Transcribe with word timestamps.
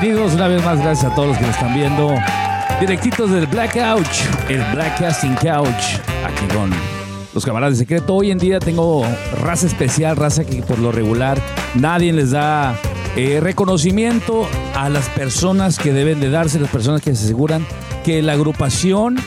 Bienvenidos 0.00 0.32
una 0.32 0.48
vez 0.48 0.64
más, 0.64 0.80
gracias 0.80 1.12
a 1.12 1.14
todos 1.14 1.28
los 1.28 1.36
que 1.36 1.44
nos 1.44 1.54
están 1.54 1.74
viendo. 1.74 2.14
Directitos 2.80 3.30
del 3.32 3.46
Black 3.46 3.74
Couch, 3.74 4.22
el 4.48 4.64
Black 4.72 4.98
Casting 4.98 5.34
Couch, 5.34 6.00
aquí 6.24 6.54
con 6.54 6.70
los 7.34 7.44
camaradas 7.44 7.74
de 7.74 7.84
secreto. 7.84 8.14
Hoy 8.14 8.30
en 8.30 8.38
día 8.38 8.60
tengo 8.60 9.04
raza 9.42 9.66
especial, 9.66 10.16
raza 10.16 10.46
que 10.46 10.62
por 10.62 10.78
lo 10.78 10.90
regular 10.90 11.38
nadie 11.74 12.14
les 12.14 12.30
da 12.30 12.74
eh, 13.14 13.40
reconocimiento 13.42 14.48
a 14.74 14.88
las 14.88 15.06
personas 15.10 15.78
que 15.78 15.92
deben 15.92 16.18
de 16.18 16.30
darse, 16.30 16.58
las 16.58 16.70
personas 16.70 17.02
que 17.02 17.14
se 17.14 17.26
aseguran 17.26 17.66
que 18.02 18.22
la 18.22 18.32
agrupación 18.32 19.18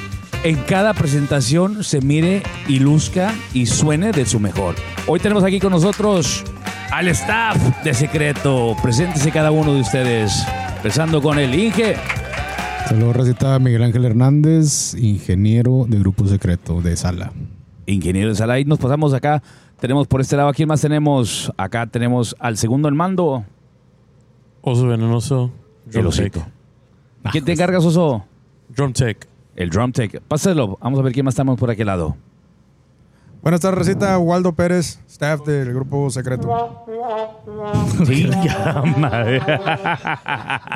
en 0.43 0.55
cada 0.64 0.96
presentación 0.96 1.83
se 1.83 2.01
mire 2.01 2.42
y 2.68 2.79
luzca 2.79 3.32
y 3.54 3.68
suene 3.68 4.11
de 4.11 4.25
su 4.25 4.39
mejor. 4.39 4.74
Hoy 5.05 5.19
tenemos 5.19 5.43
aquí 5.43 5.60
con 5.60 5.71
nosotros 5.71 6.43
al 6.92 7.10
staff 7.10 7.57
de 7.83 7.93
secreto. 7.93 8.75
Preséntese 8.82 9.32
cada 9.32 9.51
uno 9.51 9.71
de 9.75 9.82
ustedes. 9.82 10.43
Empezando 10.83 11.21
con 11.21 11.39
el 11.39 11.55
Inge. 11.55 11.96
Saludos, 12.89 13.15
recita 13.15 13.57
Miguel 13.57 13.83
Ángel 13.83 14.04
Hernández, 14.04 14.93
ingeniero 14.96 15.86
de 15.87 15.97
Grupo 15.97 16.28
Secreto 16.28 16.82
de 16.82 16.97
Sala. 16.97 17.32
Ingeniero 17.86 18.28
de 18.28 18.36
Sala. 18.36 18.59
Y 18.59 18.65
nos 18.65 18.79
pasamos 18.79 19.14
acá. 19.14 19.42
Tenemos 19.79 20.07
por 20.07 20.19
este 20.19 20.36
lado, 20.36 20.50
¿a 20.50 20.54
quién 20.54 20.68
más 20.68 20.82
tenemos? 20.82 21.54
Acá 21.56 21.87
tenemos 21.87 22.36
al 22.37 22.57
segundo 22.57 22.89
en 22.89 22.97
mando, 22.97 23.46
Oso 24.61 24.86
venenoso. 24.86 25.51
el 25.86 25.92
Drum 25.93 26.07
osito. 26.07 26.39
Tech. 26.42 27.31
¿Quién 27.31 27.45
te 27.45 27.54
encargas, 27.54 27.86
Oso? 27.86 28.25
Drum 28.68 28.92
Tech. 28.92 29.25
El 29.56 29.70
drum 29.70 29.93
tech. 29.93 30.20
Pásalo. 30.28 30.78
Vamos 30.81 31.00
a 31.00 31.04
ver 31.04 31.14
quién 31.14 31.23
más 31.23 31.36
estamos 31.36 31.57
por 31.57 31.71
aquel 31.71 31.87
lado. 31.87 32.17
Buenas 33.44 33.59
tardes, 33.59 33.78
Recita. 33.88 34.17
Waldo 34.20 34.53
Pérez, 34.53 35.02
staff 35.06 35.42
del 35.42 35.73
grupo 35.73 36.09
secreto. 36.09 36.86
Sí, 38.06 38.30
ya, 38.44 38.81
madre. 38.98 39.42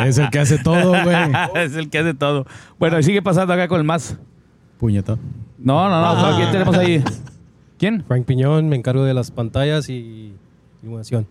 Es 0.06 0.18
el 0.18 0.30
que 0.30 0.40
hace 0.40 0.58
todo, 0.58 0.90
güey. 0.90 1.16
es 1.56 1.76
el 1.76 1.90
que 1.90 2.00
hace 2.00 2.14
todo. 2.14 2.46
Bueno, 2.78 3.00
y 3.00 3.04
sigue 3.04 3.22
pasando 3.22 3.54
acá 3.54 3.70
con 3.70 3.80
el 3.80 3.86
más. 3.86 4.18
Puñeta. 4.78 5.18
No, 5.58 5.90
no, 5.90 6.30
no. 6.30 6.36
¿Quién 6.36 6.52
tenemos 6.52 6.78
ahí? 6.78 7.02
¿Quién? 7.78 8.04
Frank 8.04 8.26
Piñón, 8.26 8.68
me 8.68 8.76
encargo 8.76 9.04
de 9.06 9.14
las 9.14 9.32
pantallas 9.32 9.88
y 9.88 10.34
iluminación. 10.84 11.26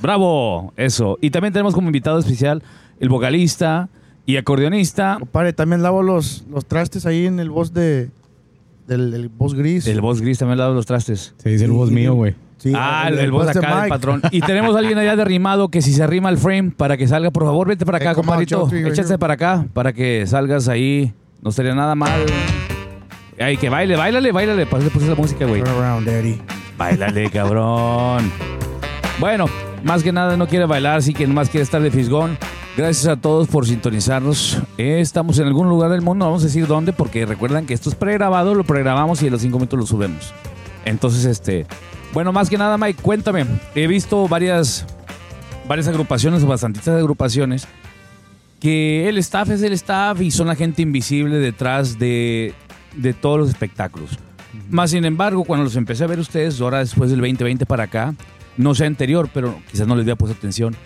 Bravo, 0.00 0.72
eso. 0.76 1.18
Y 1.20 1.30
también 1.30 1.52
tenemos 1.52 1.74
como 1.74 1.88
invitado 1.88 2.20
especial 2.20 2.62
el 3.00 3.08
vocalista 3.08 3.88
y 4.26 4.36
acordeonista, 4.36 5.16
Compadre, 5.18 5.52
también 5.52 5.82
lavo 5.82 6.04
los, 6.04 6.44
los 6.48 6.66
trastes 6.66 7.04
ahí 7.04 7.26
en 7.26 7.40
el 7.40 7.50
boss 7.50 7.72
de 7.72 8.10
del 8.88 9.14
el 9.14 9.28
boss 9.28 9.54
gris. 9.54 9.86
el 9.86 10.00
voz 10.00 10.20
gris 10.20 10.38
también 10.38 10.52
al 10.54 10.58
lado 10.58 10.70
de 10.70 10.76
los 10.76 10.86
trastes. 10.86 11.34
Se 11.38 11.48
dice 11.50 11.64
el 11.66 11.70
voz 11.70 11.90
mío, 11.92 12.14
güey. 12.14 12.34
Sí, 12.56 12.72
ah, 12.74 13.04
el, 13.08 13.18
el 13.20 13.30
voz 13.30 13.44
boss 13.46 13.54
de 13.54 13.58
acá 13.60 13.68
del 13.68 13.76
Mike. 13.82 13.88
patrón. 13.90 14.22
Y 14.32 14.40
tenemos 14.42 14.74
a 14.74 14.80
alguien 14.80 14.98
allá 14.98 15.14
derrimado 15.14 15.68
que 15.68 15.80
si 15.82 15.92
se 15.92 16.02
arrima 16.02 16.28
el 16.28 16.38
frame 16.38 16.72
para 16.76 16.96
que 16.96 17.06
salga, 17.06 17.30
por 17.30 17.44
favor, 17.44 17.68
vete 17.68 17.86
para 17.86 17.98
acá, 17.98 18.06
Eh, 18.06 18.10
on, 18.10 18.14
compadrito. 18.16 18.68
Échate 18.72 19.16
para 19.18 19.34
acá 19.34 19.66
para 19.72 19.92
que 19.92 20.26
salgas 20.26 20.66
ahí. 20.68 21.12
No 21.40 21.52
sería 21.52 21.74
nada 21.74 21.94
mal. 21.94 22.10
Ay, 23.38 23.56
que 23.56 23.68
baile, 23.68 23.94
bailale, 23.94 24.32
bailale. 24.32 24.66
Pásale 24.66 24.90
pues 24.90 25.06
la 25.06 25.14
música, 25.14 25.46
güey. 25.46 25.62
Turn 25.62 25.76
around, 25.76 26.06
daddy. 26.08 26.40
Bailale, 26.76 27.30
cabrón. 27.32 28.32
Bueno, 29.20 29.44
más 29.84 30.02
que 30.02 30.10
nada 30.12 30.36
no 30.36 30.48
quiere 30.48 30.64
bailar, 30.64 30.98
así 30.98 31.14
que 31.14 31.26
más 31.28 31.48
quiere 31.50 31.62
estar 31.62 31.80
de 31.80 31.90
fisgón. 31.92 32.36
Gracias 32.78 33.08
a 33.08 33.16
todos 33.20 33.48
por 33.48 33.66
sintonizarnos. 33.66 34.56
Eh, 34.76 35.00
estamos 35.00 35.36
en 35.40 35.48
algún 35.48 35.68
lugar 35.68 35.90
del 35.90 36.00
mundo, 36.00 36.26
vamos 36.26 36.42
a 36.42 36.46
decir 36.46 36.68
dónde, 36.68 36.92
porque 36.92 37.26
recuerdan 37.26 37.66
que 37.66 37.74
esto 37.74 37.88
es 37.88 37.96
pregrabado, 37.96 38.54
lo 38.54 38.62
pregrabamos 38.62 39.20
y 39.20 39.26
a 39.26 39.30
los 39.30 39.42
cinco 39.42 39.58
minutos 39.58 39.80
lo 39.80 39.84
subimos. 39.84 40.32
Entonces, 40.84 41.24
este. 41.24 41.66
Bueno, 42.14 42.32
más 42.32 42.48
que 42.48 42.56
nada, 42.56 42.78
Mike, 42.78 43.02
cuéntame. 43.02 43.46
He 43.74 43.88
visto 43.88 44.28
varias, 44.28 44.86
varias 45.66 45.88
agrupaciones 45.88 46.44
o 46.44 46.46
bastantitas 46.46 46.94
agrupaciones 46.94 47.66
que 48.60 49.08
el 49.08 49.18
staff 49.18 49.50
es 49.50 49.62
el 49.62 49.72
staff 49.72 50.20
y 50.20 50.30
son 50.30 50.46
la 50.46 50.54
gente 50.54 50.80
invisible 50.80 51.38
detrás 51.38 51.98
de, 51.98 52.54
de 52.94 53.12
todos 53.12 53.40
los 53.40 53.48
espectáculos. 53.48 54.10
Más 54.70 54.92
sin 54.92 55.04
embargo, 55.04 55.42
cuando 55.42 55.64
los 55.64 55.74
empecé 55.74 56.04
a 56.04 56.06
ver 56.06 56.20
ustedes, 56.20 56.60
ahora 56.60 56.78
después 56.78 57.10
del 57.10 57.18
2020 57.18 57.66
para 57.66 57.82
acá, 57.82 58.14
no 58.56 58.76
sé 58.76 58.86
anterior, 58.86 59.28
pero 59.34 59.58
quizás 59.68 59.88
no 59.88 59.96
les 59.96 60.04
había 60.04 60.14
puesto 60.14 60.38
atención, 60.38 60.76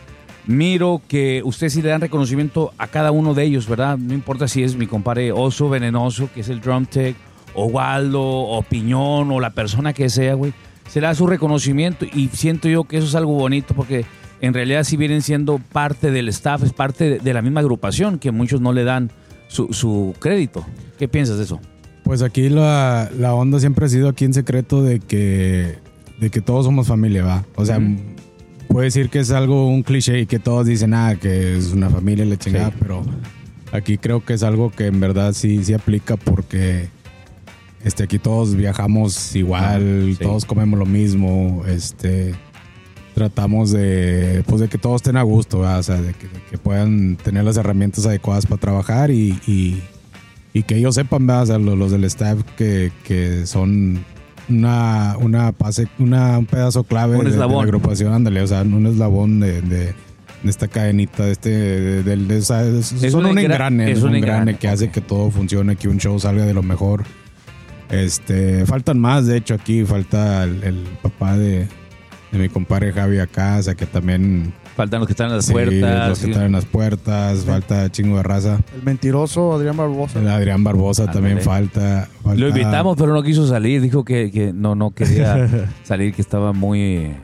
miro 0.46 1.00
que 1.08 1.42
ustedes 1.44 1.74
sí 1.74 1.82
le 1.82 1.90
dan 1.90 2.00
reconocimiento 2.00 2.72
a 2.78 2.88
cada 2.88 3.10
uno 3.10 3.34
de 3.34 3.44
ellos, 3.44 3.68
¿verdad? 3.68 3.98
No 3.98 4.14
importa 4.14 4.48
si 4.48 4.62
es 4.62 4.76
mi 4.76 4.86
compadre 4.86 5.32
Oso 5.32 5.68
Venenoso, 5.68 6.28
que 6.34 6.40
es 6.40 6.48
el 6.48 6.60
drum 6.60 6.86
tech, 6.86 7.16
o 7.54 7.66
Waldo, 7.66 8.22
o 8.22 8.62
Piñón, 8.62 9.30
o 9.30 9.40
la 9.40 9.50
persona 9.50 9.92
que 9.92 10.08
sea, 10.08 10.34
güey. 10.34 10.52
Se 10.88 11.00
le 11.00 11.06
da 11.06 11.14
su 11.14 11.26
reconocimiento 11.26 12.04
y 12.04 12.28
siento 12.28 12.68
yo 12.68 12.84
que 12.84 12.98
eso 12.98 13.06
es 13.06 13.14
algo 13.14 13.32
bonito 13.32 13.74
porque 13.74 14.04
en 14.40 14.52
realidad 14.52 14.84
sí 14.84 14.96
vienen 14.96 15.22
siendo 15.22 15.58
parte 15.58 16.10
del 16.10 16.28
staff, 16.28 16.62
es 16.64 16.72
parte 16.72 17.18
de, 17.18 17.32
la 17.32 17.40
misma 17.40 17.60
agrupación 17.60 18.18
que 18.18 18.32
muchos 18.32 18.60
no 18.60 18.72
le 18.72 18.84
dan 18.84 19.10
su, 19.48 19.72
su 19.72 20.14
crédito. 20.18 20.66
¿Qué 20.98 21.08
piensas 21.08 21.38
de 21.38 21.44
eso? 21.44 21.60
Pues 22.02 22.22
aquí 22.22 22.48
la, 22.48 23.10
la 23.16 23.34
onda 23.34 23.60
siempre 23.60 23.86
ha 23.86 23.88
sido 23.88 24.08
aquí 24.08 24.24
en 24.24 24.34
secreto 24.34 24.82
de 24.82 24.98
que, 24.98 25.78
de 26.18 26.30
que 26.30 26.40
todos 26.40 26.66
somos 26.66 26.88
familia, 26.88 27.24
¿va? 27.24 27.44
O 27.54 27.64
sea. 27.64 27.80
Puede 28.72 28.86
decir 28.86 29.08
que 29.10 29.20
es 29.20 29.30
algo, 29.30 29.68
un 29.68 29.82
cliché 29.82 30.20
y 30.20 30.26
que 30.26 30.38
todos 30.38 30.66
dicen, 30.66 30.94
ah, 30.94 31.14
que 31.20 31.56
es 31.56 31.72
una 31.72 31.88
familia 31.90 32.24
la 32.24 32.36
chingada, 32.36 32.70
Sí. 32.70 32.76
pero 32.80 33.04
aquí 33.72 33.98
creo 33.98 34.24
que 34.24 34.34
es 34.34 34.42
algo 34.42 34.70
que 34.70 34.86
en 34.86 34.98
verdad 35.00 35.32
sí, 35.34 35.62
sí 35.64 35.74
aplica 35.74 36.16
porque 36.16 36.88
este, 37.84 38.04
aquí 38.04 38.18
todos 38.18 38.54
viajamos 38.56 39.34
igual, 39.36 40.08
Ah, 40.10 40.14
sí. 40.18 40.22
todos 40.24 40.44
comemos 40.44 40.78
lo 40.78 40.86
mismo, 40.86 41.64
este... 41.68 42.34
Tratamos 43.14 43.70
de, 43.72 44.42
pues 44.46 44.62
de 44.62 44.68
que 44.68 44.78
todos 44.78 44.96
estén 45.02 45.18
a 45.18 45.22
gusto, 45.22 45.58
o 45.60 45.82
sea, 45.82 46.00
de 46.00 46.14
que, 46.14 46.28
de 46.28 46.40
que 46.50 46.56
puedan 46.56 47.16
tener 47.16 47.44
las 47.44 47.58
herramientas 47.58 48.06
adecuadas 48.06 48.46
para 48.46 48.58
trabajar 48.58 49.10
y, 49.10 49.38
y, 49.46 49.82
y 50.54 50.62
que 50.62 50.76
ellos 50.78 50.94
sepan, 50.94 51.26
¿verdad? 51.26 51.42
O 51.42 51.46
sea, 51.46 51.58
los, 51.58 51.76
los 51.76 51.90
del 51.92 52.04
staff 52.04 52.38
que, 52.56 52.90
que 53.04 53.44
son 53.46 54.02
una, 54.58 55.16
una 55.18 55.52
pase, 55.52 55.88
una, 55.98 56.38
un 56.38 56.46
pedazo 56.46 56.84
clave 56.84 57.16
Un 57.16 57.30
de- 57.30 57.36
la 57.36 57.44
agrupación, 57.44 58.12
ándale, 58.12 58.40
o 58.42 58.46
sea, 58.46 58.62
un 58.62 58.86
eslabón 58.86 59.40
de, 59.40 59.60
de, 59.62 59.78
de 60.42 60.50
esta 60.50 60.68
cadenita, 60.68 61.24
de 61.24 61.32
este, 61.32 61.50
de, 62.02 62.36
o 62.38 62.42
sea, 62.42 62.62
es- 62.64 62.92
Es 62.92 63.12
son 63.12 63.24
un 63.26 63.32
un 63.32 63.36
engra- 63.38 63.42
engrane, 63.52 63.90
es 63.90 64.02
un 64.02 64.10
un 64.10 64.16
engrane, 64.16 64.38
engrane 64.40 64.58
que 64.58 64.68
hace 64.68 64.90
que 64.90 65.00
todo 65.00 65.30
funcione, 65.30 65.76
que 65.76 65.88
un 65.88 65.98
show 65.98 66.18
salga 66.20 66.44
de 66.46 66.54
lo 66.54 66.62
mejor. 66.62 67.04
Este, 67.90 68.64
faltan 68.66 68.98
más, 68.98 69.26
de 69.26 69.36
hecho, 69.36 69.54
aquí 69.54 69.84
falta 69.84 70.44
el, 70.44 70.62
el 70.64 70.84
papá 71.02 71.36
de, 71.36 71.68
de 72.30 72.38
mi 72.38 72.48
compadre 72.48 72.92
Javi 72.92 73.18
acá, 73.18 73.56
o 73.58 73.62
sea, 73.62 73.74
que 73.74 73.84
también 73.86 74.54
Faltan 74.76 75.00
los 75.00 75.06
que 75.06 75.12
están 75.12 75.28
en 75.28 75.36
las 75.36 75.44
Sí, 75.44 75.52
puertas. 75.52 76.08
los 76.08 76.18
que 76.20 76.30
están 76.30 76.44
en 76.46 76.52
las 76.52 76.64
puertas, 76.64 77.40
falta 77.44 77.90
chingo 77.90 78.16
de 78.16 78.22
raza. 78.22 78.58
El 78.74 78.82
mentiroso 78.82 79.52
Adrián 79.52 79.76
Barbosa. 79.76 80.18
El 80.18 80.28
Adrián 80.28 80.64
Barbosa 80.64 81.02
Ándale. 81.02 81.18
también 81.18 81.40
falta, 81.42 82.08
falta- 82.22 82.40
Lo 82.40 82.48
invitamos, 82.48 82.96
pero 82.96 83.12
no 83.12 83.22
quiso 83.22 83.46
salir. 83.46 83.82
Dijo 83.82 84.04
que, 84.04 84.30
que 84.30 84.52
no, 84.54 84.74
no 84.74 84.92
quería 84.92 85.48
salir, 85.82 86.14
que 86.14 86.22
estaba 86.22 86.52
muy... 86.52 87.14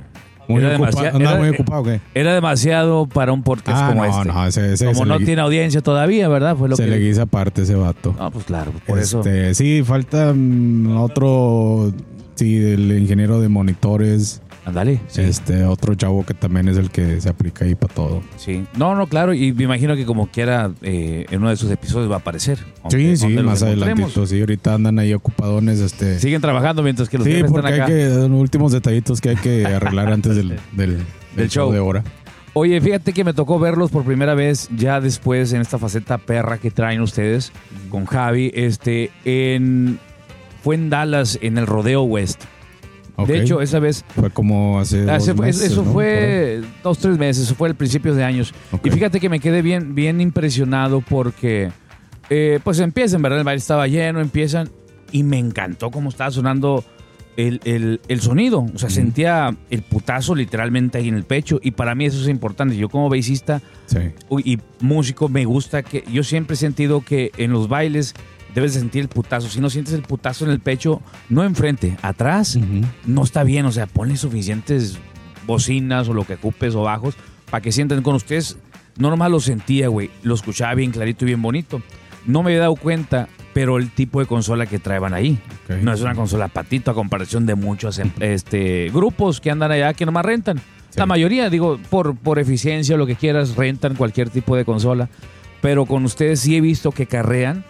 Muy 0.47 0.63
era, 0.65 0.77
ocupado, 0.77 1.19
era- 1.19 1.35
muy 1.37 1.49
ocupado, 1.51 1.83
¿qué? 1.85 2.01
era 2.15 2.33
demasiado 2.33 3.07
para 3.07 3.33
un 3.33 3.43
podcast 3.43 3.79
Ah, 3.83 3.89
como 3.91 4.05
no, 4.07 4.11
este. 4.19 4.29
no, 4.33 4.47
ese, 4.47 4.73
ese 4.73 4.87
como 4.87 5.05
no 5.05 5.19
le, 5.19 5.27
tiene 5.27 5.43
audiencia 5.43 5.83
todavía, 5.83 6.27
¿verdad? 6.29 6.57
Fue 6.57 6.71
lo 6.71 6.77
se 6.77 6.85
que... 6.85 6.91
le 6.91 6.99
guisa 7.01 7.23
aparte 7.23 7.63
ese 7.63 7.75
vato. 7.75 8.17
Ah, 8.19 8.31
pues 8.33 8.47
claro, 8.47 8.73
por 8.87 8.99
eso. 8.99 9.19
Este, 9.21 9.55
Sí, 9.55 9.83
falta 9.85 10.35
otro, 10.97 11.93
sí, 12.35 12.57
el 12.57 12.97
ingeniero 12.99 13.41
de 13.43 13.49
monitores, 13.49 14.41
Ándale. 14.69 15.01
Sí. 15.09 15.23
este, 15.23 15.65
otro 15.65 15.95
chavo 15.95 16.25
que 16.27 16.35
también 16.35 16.69
es 16.69 16.77
el 16.77 16.91
que 16.91 17.21
se 17.21 17.29
aplica 17.29 17.65
ahí 17.65 17.75
para 17.75 17.95
todo. 17.95 18.23
sí. 18.37 18.65
No, 18.77 18.95
no, 18.95 19.07
claro. 19.07 19.33
Y 19.33 19.53
me 19.53 19.65
imagino 19.65 19.97
que 19.97 20.05
como 20.05 20.27
quiera, 20.29 20.71
eh, 20.83 21.27
en 21.31 21.41
uno 21.41 21.51
de 21.51 21.57
sus 21.57 21.71
episodios 21.71 22.11
va 22.11 22.17
a 22.17 22.19
aparecer. 22.19 22.59
Sí, 22.91 23.17
sí, 23.17 23.29
más 23.29 23.63
adelantito, 23.63 24.27
sí, 24.27 24.41
ahorita 24.41 24.75
andan 24.75 24.99
ahí 24.99 25.15
ocupadones, 25.15 25.81
este. 25.81 26.19
Siguen 26.21 26.41
trabajando 26.41 26.83
mientras 26.83 27.09
que 27.09 27.19
los 27.19 27.27
Sí, 27.27 27.43
porque 27.49 27.57
están 27.59 27.67
hay 27.67 27.81
acá. 27.81 27.87
que, 27.87 28.11
son 28.11 28.33
últimos 28.35 28.73
detallitos 28.73 29.21
que 29.21 29.31
hay 29.31 29.37
que 29.37 29.67
arreglar 29.67 30.13
antes 30.13 30.37
del, 30.37 30.49
del, 30.73 30.99
del 31.35 31.49
show. 31.49 31.67
show 31.67 31.73
de 31.73 31.81
hora. 31.81 32.05
Oye, 32.55 32.81
fíjate 32.81 33.13
que 33.13 33.25
me 33.25 33.35
tocó 33.35 33.59
verlos 33.59 33.91
por 33.91 34.05
primera 34.05 34.35
vez 34.35 34.69
ya 34.77 35.01
después 35.01 35.53
en 35.53 35.61
esta 35.61 35.79
faceta 35.79 36.19
perra 36.19 36.59
que 36.59 36.71
traen 36.71 37.01
ustedes 37.01 37.53
con 37.89 38.05
Javi. 38.05 38.51
Este, 38.55 39.11
en, 39.25 39.99
fue 40.63 40.75
en 40.75 40.91
Dallas, 40.91 41.39
en 41.41 41.57
el 41.57 41.67
Rodeo 41.67 42.03
West. 42.03 42.43
De 43.27 43.41
hecho, 43.41 43.61
esa 43.61 43.79
vez 43.79 44.05
fue 44.15 44.31
como 44.31 44.79
hace. 44.79 45.03
dos 45.05 45.37
meses, 45.37 45.73
eso 45.73 45.83
¿no? 45.85 45.93
fue 45.93 46.61
dos, 46.83 46.99
tres 46.99 47.19
meses, 47.19 47.45
eso 47.45 47.55
fue 47.55 47.69
al 47.69 47.75
principio 47.75 48.15
de 48.15 48.25
años. 48.25 48.55
Y 48.85 48.91
fíjate 48.91 49.19
que 49.21 49.29
me 49.29 49.41
quedé 49.41 49.63
bien, 49.63 49.95
bien 49.95 50.21
impresionado 50.21 51.01
porque, 51.01 51.71
eh, 52.31 52.61
pues 52.63 52.79
empiezan, 52.81 53.21
¿verdad? 53.23 53.39
El 53.41 53.45
baile 53.45 53.59
estaba 53.59 53.87
lleno, 53.89 54.21
empiezan 54.21 54.69
y 55.13 55.23
me 55.23 55.39
encantó 55.39 55.91
cómo 55.91 56.11
estaba 56.11 56.31
sonando 56.31 56.85
el, 57.37 57.61
el- 57.65 58.01
el 58.09 58.21
sonido. 58.21 58.67
O 58.75 58.79
sea, 58.79 58.91
sentía 58.91 59.57
el 59.71 59.83
putazo 59.83 60.35
literalmente 60.35 60.99
ahí 60.99 61.09
en 61.09 61.15
el 61.15 61.25
pecho 61.25 61.61
y 61.63 61.71
para 61.71 61.95
mí 61.95 62.05
eso 62.07 62.21
es 62.21 62.29
importante. 62.29 62.77
Yo 62.77 62.89
como 62.89 63.09
bassista 63.09 63.63
Sí. 63.87 63.99
y 64.45 64.59
músico 64.81 65.29
me 65.29 65.45
gusta 65.45 65.83
que 65.83 66.05
yo 66.13 66.23
siempre 66.25 66.55
he 66.55 66.57
sentido 66.57 67.01
que 67.01 67.31
en 67.37 67.53
los 67.53 67.69
bailes 67.69 68.15
debes 68.55 68.75
de 68.75 68.81
sentir 68.81 69.03
el 69.03 69.09
putazo. 69.09 69.49
Si 69.49 69.61
no 69.61 69.71
sientes 69.71 69.95
el 69.95 70.03
putazo 70.03 70.45
en 70.45 70.51
el 70.51 70.61
pecho, 70.61 71.01
no 71.29 71.45
enfrente, 71.45 71.97
atrás, 72.03 72.59
no 73.07 73.23
está 73.25 73.45
bien. 73.45 73.67
O 73.67 73.73
sea, 73.73 73.87
ponle 73.87 74.17
suficientes 74.17 74.99
bocinas 75.47 76.09
o 76.09 76.15
lo 76.15 76.25
que 76.25 76.35
ocupes 76.35 76.75
o 76.75 76.83
bajos 76.83 77.15
para 77.51 77.63
que 77.63 77.73
sientan 77.73 78.03
con 78.03 78.15
ustedes. 78.15 78.59
no 78.97 79.11
nomás 79.11 79.31
lo 79.31 79.41
sentía, 79.41 79.89
güey, 79.89 80.11
lo 80.23 80.35
escuchaba 80.35 80.75
bien 80.75 80.91
clarito 80.91 81.25
y 81.25 81.29
bien 81.29 81.41
bonito. 81.43 81.81
No 82.27 82.43
me 82.43 82.51
había 82.51 82.61
dado 82.63 82.77
cuenta, 82.77 83.29
pero 83.55 83.79
el 83.79 83.91
tipo 83.91 84.21
de 84.21 84.27
consola 84.27 84.67
que 84.67 84.79
traían 84.79 85.15
ahí. 85.15 85.39
No 85.83 85.93
es 85.93 86.01
una 86.03 86.15
consola 86.15 86.49
patito 86.49 86.91
a 86.91 86.95
comparación 86.95 87.47
de 87.47 87.55
muchos 87.55 87.99
em- 87.99 88.11
este, 88.21 88.91
grupos 88.93 89.41
que 89.41 89.51
andan 89.51 89.71
allá 89.71 89.95
que 89.95 90.05
nomás 90.05 90.27
rentan. 90.27 90.59
Sí. 90.91 90.99
La 90.99 91.07
mayoría, 91.07 91.49
digo, 91.49 91.79
por, 91.91 92.17
por 92.17 92.39
eficiencia 92.39 92.97
o 92.97 92.99
lo 92.99 93.07
que 93.07 93.15
quieras, 93.15 93.57
rentan 93.57 93.95
cualquier 93.95 94.31
tipo 94.31 94.57
de 94.57 94.65
consola. 94.65 95.09
Pero 95.63 95.87
con 95.87 96.05
ustedes 96.05 96.41
sí 96.41 96.57
he 96.57 96.61
visto 96.61 96.93
que 96.93 97.07
carrean 97.07 97.65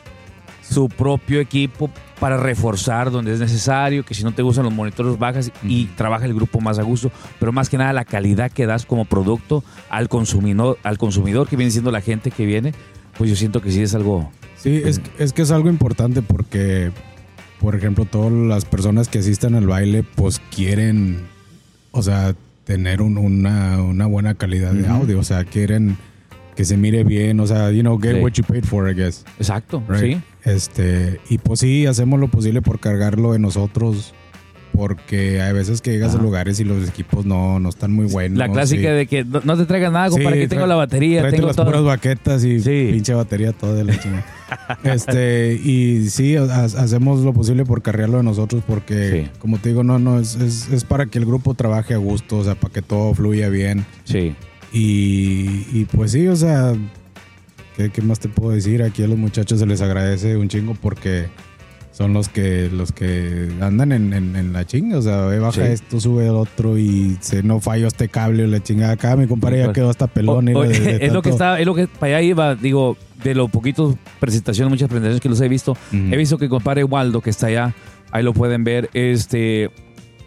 su 0.68 0.88
propio 0.88 1.40
equipo 1.40 1.90
para 2.20 2.36
reforzar 2.36 3.10
donde 3.10 3.32
es 3.32 3.40
necesario, 3.40 4.04
que 4.04 4.14
si 4.14 4.24
no 4.24 4.32
te 4.32 4.42
gustan 4.42 4.64
los 4.64 4.72
monitores 4.74 5.18
bajas 5.18 5.50
y 5.62 5.86
trabaja 5.96 6.24
el 6.26 6.34
grupo 6.34 6.60
más 6.60 6.78
a 6.78 6.82
gusto, 6.82 7.10
pero 7.38 7.52
más 7.52 7.68
que 7.68 7.78
nada 7.78 7.92
la 7.92 8.04
calidad 8.04 8.50
que 8.50 8.66
das 8.66 8.84
como 8.86 9.04
producto 9.04 9.64
al 9.88 10.08
consumidor, 10.08 10.78
al 10.82 10.98
consumidor 10.98 11.48
que 11.48 11.56
viene 11.56 11.70
siendo 11.70 11.90
la 11.90 12.00
gente 12.00 12.30
que 12.30 12.44
viene, 12.44 12.74
pues 13.16 13.30
yo 13.30 13.36
siento 13.36 13.60
que 13.62 13.70
sí 13.70 13.82
es 13.82 13.94
algo 13.94 14.30
Sí, 14.56 14.82
es, 14.84 15.00
es 15.18 15.32
que 15.32 15.42
es 15.42 15.52
algo 15.52 15.68
importante 15.68 16.20
porque, 16.20 16.90
por 17.60 17.76
ejemplo, 17.76 18.04
todas 18.04 18.32
las 18.32 18.64
personas 18.64 19.06
que 19.08 19.20
asisten 19.20 19.54
al 19.54 19.68
baile, 19.68 20.02
pues 20.02 20.40
quieren, 20.54 21.20
o 21.92 22.02
sea, 22.02 22.34
tener 22.64 23.00
un- 23.00 23.18
una, 23.18 23.80
una 23.80 24.06
buena 24.06 24.34
calidad 24.34 24.72
de 24.72 24.88
audio, 24.88 25.20
o 25.20 25.24
sea, 25.24 25.44
quieren 25.44 25.96
que 26.56 26.64
se 26.64 26.76
mire 26.76 27.04
bien, 27.04 27.38
o 27.38 27.46
sea, 27.46 27.70
you 27.70 27.82
know, 27.82 28.00
get 28.00 28.16
Sí. 28.16 28.20
what 28.20 28.32
you 28.32 28.42
paid 28.42 28.64
for, 28.64 28.90
I 28.90 28.94
guess. 28.94 29.24
exacto, 29.38 29.80
Right. 29.88 30.00
sí. 30.16 30.20
Este, 30.48 31.20
y 31.28 31.38
pues 31.38 31.60
sí, 31.60 31.86
hacemos 31.86 32.18
lo 32.20 32.28
posible 32.28 32.62
por 32.62 32.80
cargarlo 32.80 33.32
de 33.32 33.38
nosotros, 33.38 34.14
porque 34.72 35.40
hay 35.42 35.52
veces 35.52 35.80
que 35.80 35.90
llegas 35.90 36.10
Ajá. 36.10 36.18
a 36.20 36.22
lugares 36.22 36.60
y 36.60 36.64
los 36.64 36.88
equipos 36.88 37.26
no, 37.26 37.58
no 37.58 37.68
están 37.68 37.92
muy 37.92 38.06
buenos. 38.06 38.38
La 38.38 38.48
clásica 38.48 38.92
de 38.92 39.06
que 39.06 39.24
no, 39.24 39.40
no 39.44 39.56
te 39.56 39.66
traigas 39.66 39.92
nada, 39.92 40.08
compadre, 40.08 40.36
Sí, 40.36 40.40
que 40.42 40.48
tengo 40.48 40.66
la 40.66 40.76
batería, 40.76 41.28
tengo 41.30 41.48
las 41.48 41.56
todo. 41.56 41.66
puras 41.66 41.82
baquetas 41.82 42.44
y 42.44 42.60
Sí. 42.60 42.90
pinche 42.92 43.12
batería 43.14 43.52
toda 43.52 43.74
de 43.74 43.84
la 43.84 43.98
chingada. 43.98 44.26
este, 44.84 45.54
y 45.54 46.08
sí, 46.10 46.36
ha- 46.36 46.64
hacemos 46.64 47.20
lo 47.20 47.32
posible 47.32 47.64
por 47.64 47.82
cargarlo 47.82 48.18
de 48.18 48.22
nosotros 48.22 48.62
porque, 48.66 49.30
como 49.40 49.58
te 49.58 49.70
digo, 49.70 49.82
no, 49.82 49.98
no, 49.98 50.18
es, 50.20 50.36
es, 50.36 50.68
es 50.70 50.84
para 50.84 51.06
que 51.06 51.18
el 51.18 51.26
grupo 51.26 51.54
trabaje 51.54 51.94
a 51.94 51.98
gusto, 51.98 52.38
o 52.38 52.44
sea, 52.44 52.54
para 52.54 52.72
que 52.72 52.82
todo 52.82 53.12
fluya 53.14 53.48
bien. 53.48 53.84
Sí. 54.04 54.34
Y, 54.72 55.66
y 55.72 55.86
pues 55.90 56.12
sí, 56.12 56.28
o 56.28 56.36
sea, 56.36 56.74
¿qué, 57.78 57.88
qué 57.90 58.02
más 58.02 58.20
te 58.20 58.28
puedo 58.28 58.50
decir? 58.52 58.82
Aquí 58.82 59.02
a 59.02 59.06
los 59.08 59.16
muchachos 59.16 59.58
se 59.60 59.64
les 59.66 59.80
agradece 59.80 60.36
un 60.36 60.48
chingo 60.48 60.74
porque 60.74 61.28
son 61.92 62.12
los 62.12 62.28
que 62.28 62.68
los 62.72 62.92
que 62.92 63.48
andan 63.60 63.90
en, 63.92 64.12
en- 64.12 64.36
en 64.36 64.52
la 64.52 64.64
chinga, 64.66 64.98
o 64.98 65.02
sea, 65.02 65.16
baja 65.38 65.52
Sí. 65.66 65.72
esto, 65.72 65.98
sube 66.00 66.24
el 66.26 66.34
otro 66.34 66.76
y 66.78 67.16
se 67.20 67.42
no 67.42 67.58
falló 67.60 67.86
este 67.88 68.08
cable 68.08 68.44
o 68.44 68.46
la 68.46 68.62
chingada 68.62 68.92
acá, 68.92 69.16
mi 69.16 69.26
compadre 69.26 69.58
ya 69.60 69.64
Pues, 69.64 69.74
quedó 69.76 69.90
hasta 69.90 70.06
pelón. 70.06 70.48
O- 70.54 70.62
de- 70.62 70.78
de 70.78 70.96
es 71.06 71.12
lo 71.12 71.22
que 71.22 71.30
está, 71.30 71.58
es 71.58 71.66
lo 71.66 71.74
que 71.74 71.88
para 71.88 72.18
allá 72.18 72.22
iba, 72.22 72.54
digo, 72.54 72.96
de 73.24 73.34
lo 73.34 73.48
poquitos 73.48 73.96
presentaciones, 74.20 74.70
muchas 74.70 74.88
presentaciones 74.88 75.20
que 75.20 75.28
los 75.28 75.40
he 75.40 75.48
visto, 75.48 75.72
Ujú. 75.72 75.96
he 76.12 76.16
visto 76.16 76.36
que 76.38 76.44
el 76.44 76.50
compadre 76.50 76.84
Waldo, 76.84 77.20
que 77.20 77.30
está 77.30 77.46
allá, 77.48 77.74
ahí 78.12 78.22
lo 78.22 78.32
pueden 78.32 78.62
ver, 78.64 78.90
este 78.92 79.70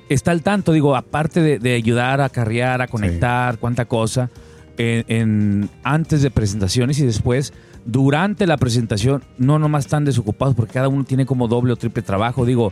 está 0.10 0.32
al 0.32 0.42
tanto, 0.42 0.74
digo, 0.74 0.94
aparte 0.98 1.42
de, 1.42 1.58
de 1.60 1.74
ayudar 1.76 2.20
a 2.20 2.28
carrear, 2.28 2.82
a 2.82 2.88
conectar, 2.88 3.60
cuánta 3.60 3.86
cosa, 3.86 4.30
en, 4.78 5.06
en- 5.08 5.70
antes 5.84 6.22
de 6.22 6.32
presentaciones 6.32 7.00
y 7.00 7.06
después, 7.06 7.54
durante 7.86 8.46
la 8.48 8.58
presentación, 8.58 9.24
no 9.38 9.60
nomás 9.60 9.86
están 9.86 10.06
desocupados 10.06 10.56
porque 10.56 10.74
cada 10.74 10.88
uno 10.88 11.04
tiene 11.04 11.26
como 11.26 11.48
doble 11.48 11.74
o 11.74 11.76
triple 11.76 12.02
trabajo, 12.04 12.46
digo, 12.46 12.72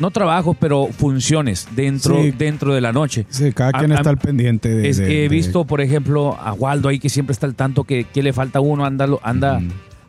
no 0.00 0.10
trabajo, 0.10 0.54
pero 0.54 0.88
funciones 0.88 1.68
dentro, 1.74 2.22
Sí. 2.22 2.30
dentro 2.30 2.74
de 2.74 2.80
la 2.82 2.92
noche. 2.92 3.26
Sí, 3.30 3.52
cada 3.52 3.72
quien 3.72 3.92
a- 3.92 3.96
está 3.96 4.10
al 4.10 4.18
pendiente 4.18 4.68
de... 4.68 4.88
Es 4.88 4.98
de- 4.98 5.06
que 5.06 5.18
he 5.20 5.22
de- 5.22 5.28
visto, 5.28 5.64
por 5.64 5.80
ejemplo, 5.80 6.36
a 6.38 6.52
Waldo 6.52 6.88
ahí 6.90 6.98
que 6.98 7.08
siempre 7.08 7.32
está 7.32 7.46
al 7.46 7.54
tanto 7.54 7.84
que, 7.84 8.04
que 8.04 8.22
le 8.22 8.32
falta 8.34 8.58
a 8.58 8.62
uno, 8.62 8.84
anda, 8.84 9.06
anda, 9.22 9.56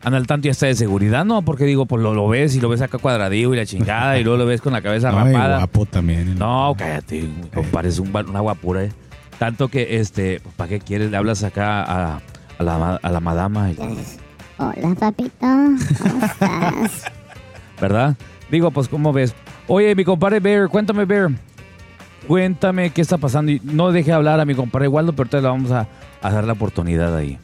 anda 0.04 0.18
al 0.18 0.28
tanto 0.28 0.48
y 0.48 0.52
hasta 0.52 0.66
de 0.68 0.76
seguridad, 0.76 1.24
¿no? 1.24 1.42
Porque 1.42 1.64
digo, 1.64 1.86
pues 1.86 2.04
lo, 2.04 2.14
lo 2.14 2.28
ves 2.28 2.56
y 2.56 2.60
lo 2.60 2.68
ves 2.68 2.82
acá 2.82 2.98
cuadradillo 2.98 3.54
y 3.54 3.58
la 3.58 3.66
chingada 3.66 4.20
y 4.20 4.24
luego 4.26 4.38
lo 4.40 4.46
ves 4.46 4.60
con 4.60 4.74
la 4.74 4.82
cabeza 4.82 5.10
No, 5.12 5.24
rapada. 5.24 5.58
guapo 5.60 5.86
también. 5.86 6.38
No, 6.38 6.76
cállate, 6.78 7.30
compadre, 7.54 7.88
es 7.90 8.00
un, 8.00 8.10
una 8.10 8.40
guapura, 8.42 8.84
¿eh? 8.86 8.92
Tanto 9.40 9.68
que, 9.68 10.00
este, 10.00 10.42
¿para 10.56 10.70
qué 10.70 10.80
quieres? 10.80 11.12
Le 11.12 11.18
hablas 11.18 11.44
acá 11.44 11.84
a, 11.84 12.22
a 12.58 12.64
la, 12.64 12.96
a 12.96 13.10
la 13.12 13.20
madama, 13.20 13.72
y- 13.72 13.78
Hola, 14.60 14.96
papito. 15.00 15.32
¿Cómo 15.40 16.26
estás? 16.26 17.04
¿verdad? 17.82 18.16
Digo, 18.50 18.72
pues, 18.72 18.88
¿cómo 18.88 19.14
ves? 19.14 19.36
Oye, 19.68 19.94
mi 19.94 20.04
compadre 20.04 20.40
Bear, 20.40 20.68
cuéntame, 20.70 21.06
Bear. 21.06 21.30
Cuéntame 22.28 22.90
qué 22.90 23.02
está 23.02 23.18
pasando. 23.20 23.52
Y 23.52 23.62
no 23.64 23.92
deje 23.92 24.12
hablar 24.12 24.40
a 24.40 24.46
mi 24.46 24.56
compadre 24.56 24.88
Waldo, 24.88 25.12
pero 25.14 25.24
ahorita 25.28 25.38
le 25.42 25.48
vamos 25.48 25.72
a, 25.72 25.88
a 26.22 26.32
dar 26.32 26.44
la 26.46 26.54
oportunidad 26.54 27.16
ahí. 27.16 27.38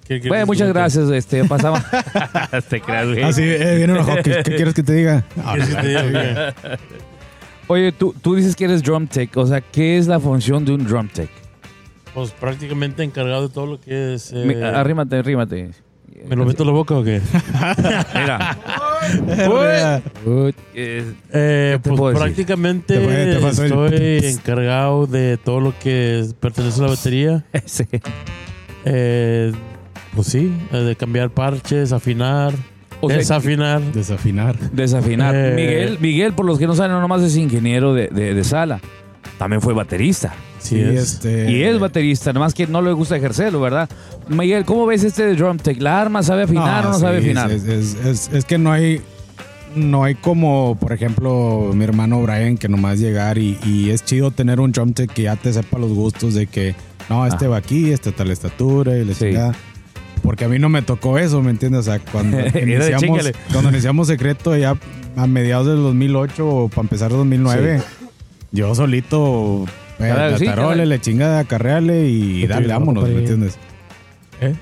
¿Qué 0.00 0.18
quieres 0.18 0.28
Bueno, 0.28 0.46
muchas 0.46 0.66
que- 0.66 0.72
gracias. 0.72 1.08
Este, 1.10 1.44
pasamos. 1.44 1.80
Te 2.68 2.80
creas, 2.80 3.06
güey. 3.06 3.22
Ah, 3.22 3.32
sí, 3.32 3.42
eh, 3.44 3.76
viene 3.76 3.92
un 4.00 4.04
¿Qué, 4.22 4.42
qué 4.44 4.56
quieres 4.56 4.74
que 4.74 4.82
te 4.82 4.92
diga? 4.94 5.22
¿Quieres 5.52 6.54
Oye, 7.68 7.92
tú, 7.92 8.14
tú 8.20 8.34
dices 8.34 8.54
que 8.56 8.64
eres 8.64 8.82
drum 8.82 9.06
tech. 9.06 9.36
O 9.36 9.46
sea, 9.46 9.60
¿qué 9.60 9.98
es 9.98 10.06
la 10.06 10.18
función 10.20 10.64
de 10.64 10.72
un 10.74 10.84
drum 10.86 11.08
tech? 11.08 11.30
Pues 12.14 12.30
prácticamente 12.32 13.02
encargado 13.02 13.48
de 13.48 13.54
todo 13.54 13.66
lo 13.66 13.80
que 13.80 14.14
es. 14.14 14.32
eh, 14.32 14.44
Mi- 14.46 14.54
arrímate, 14.62 15.16
arrímate. 15.16 15.70
¿Me 16.28 16.36
lo 16.36 16.44
meto 16.44 16.62
en 16.62 16.66
la 16.68 16.72
boca 16.74 16.94
o 16.94 17.02
qué? 17.02 17.20
Mira. 18.14 18.56
Uy, 20.26 20.54
eh, 20.74 21.12
Eh, 21.32 21.78
te 21.82 21.88
pues 21.90 22.00
decir? 22.00 22.18
prácticamente 22.22 22.98
Te 22.98 23.04
fue- 23.04 23.26
te 23.26 23.38
pasó 23.40 23.86
el- 23.86 23.94
estoy 23.94 24.30
encargado 24.30 25.06
de 25.06 25.36
todo 25.38 25.60
lo 25.60 25.74
que 25.78 26.24
pertenece 26.38 26.80
a 26.80 26.84
la 26.84 26.90
batería. 26.90 27.44
sí. 27.64 27.84
Eh, 28.84 29.52
pues 30.14 30.26
sí, 30.28 30.52
eh, 30.72 30.76
de 30.78 30.96
cambiar 30.96 31.30
parches, 31.30 31.92
afinar, 31.92 32.52
O 33.02 33.08
sea, 33.08 33.18
desafinar. 33.18 33.80
Desafinar. 33.92 34.58
Desafinar. 34.70 35.34
Eh. 35.36 35.52
Miguel, 35.54 35.98
Miguel, 36.00 36.32
por 36.32 36.46
los 36.46 36.58
que 36.58 36.66
no 36.66 36.74
saben, 36.74 36.92
no 36.92 37.00
nomás 37.00 37.20
es 37.22 37.36
ingeniero 37.36 37.92
de, 37.94 38.08
de- 38.08 38.32
de 38.34 38.44
sala. 38.44 38.80
También 39.38 39.60
fue 39.60 39.74
baterista. 39.74 40.34
Sí, 40.60 40.76
Sí, 40.76 40.80
es. 40.80 41.14
este... 41.14 41.50
Y 41.50 41.62
es 41.64 41.78
baterista, 41.80 42.32
nomás 42.32 42.54
que 42.54 42.66
no 42.68 42.80
le 42.80 42.92
gusta 42.92 43.16
ejercerlo, 43.16 43.60
¿verdad? 43.60 43.88
Miguel, 44.28 44.64
¿cómo 44.64 44.86
ves 44.86 45.02
este 45.02 45.26
de 45.26 45.34
drum 45.34 45.56
tech? 45.58 45.80
¿La 45.82 46.00
arma 46.00 46.22
sabe 46.22 46.44
afinar 46.44 46.86
o 46.86 46.90
no 46.90 46.94
sí, 46.94 47.00
sabe 47.00 47.18
afinar? 47.18 47.50
Es, 47.50 47.64
es- 47.64 47.96
es- 48.04 48.30
es 48.32 48.44
que 48.44 48.58
no 48.58 48.70
hay, 48.70 49.00
no 49.74 50.04
hay 50.04 50.14
como, 50.14 50.76
por 50.78 50.92
ejemplo, 50.92 51.72
mi 51.74 51.82
hermano 51.82 52.22
Brian, 52.22 52.56
que 52.56 52.68
nomás 52.68 53.00
llegar 53.00 53.38
y, 53.38 53.58
y 53.64 53.90
es 53.90 54.04
chido 54.04 54.30
tener 54.30 54.60
un 54.60 54.70
drum 54.70 54.92
tech 54.92 55.10
que 55.12 55.22
ya 55.22 55.34
te 55.34 55.52
sepa 55.52 55.78
los 55.80 55.92
gustos 55.92 56.34
de 56.34 56.46
que, 56.46 56.76
no, 57.08 57.26
este 57.26 57.46
Ah. 57.46 57.48
va 57.48 57.56
aquí, 57.56 57.90
este 57.90 58.12
tal 58.12 58.30
estatura 58.30 58.96
y 58.96 59.04
la 59.04 59.14
Sí. 59.14 59.26
Porque 60.32 60.46
a 60.46 60.48
mí 60.48 60.58
no 60.58 60.70
me 60.70 60.80
tocó 60.80 61.18
eso, 61.18 61.42
¿me 61.42 61.50
entiendes? 61.50 61.80
O 61.80 61.82
sea, 61.82 61.98
cuando 61.98 62.38
iniciamos, 62.58 63.00
chíngale. 63.02 63.32
cuando 63.52 63.68
iniciamos 63.68 64.06
Secreto 64.06 64.56
ya 64.56 64.74
a 65.14 65.26
mediados 65.26 65.66
del 65.66 65.76
2008 65.76 66.48
o 66.48 66.68
para 66.70 66.80
empezar 66.80 67.10
2009, 67.10 67.82
yo 68.50 68.74
solito, 68.74 69.66
eh, 69.98 70.34
sí, 70.38 70.46
tarola, 70.46 70.70
cada- 70.76 70.86
la 70.86 70.98
chingada, 71.02 71.38
acarrearle 71.40 72.08
y 72.08 72.46
Yo 72.46 72.54
ayudaba, 72.56 72.78
vámonos, 72.78 73.10
¿me 73.10 73.18
entiendes? 73.18 73.58
¿Eh? 74.40 74.54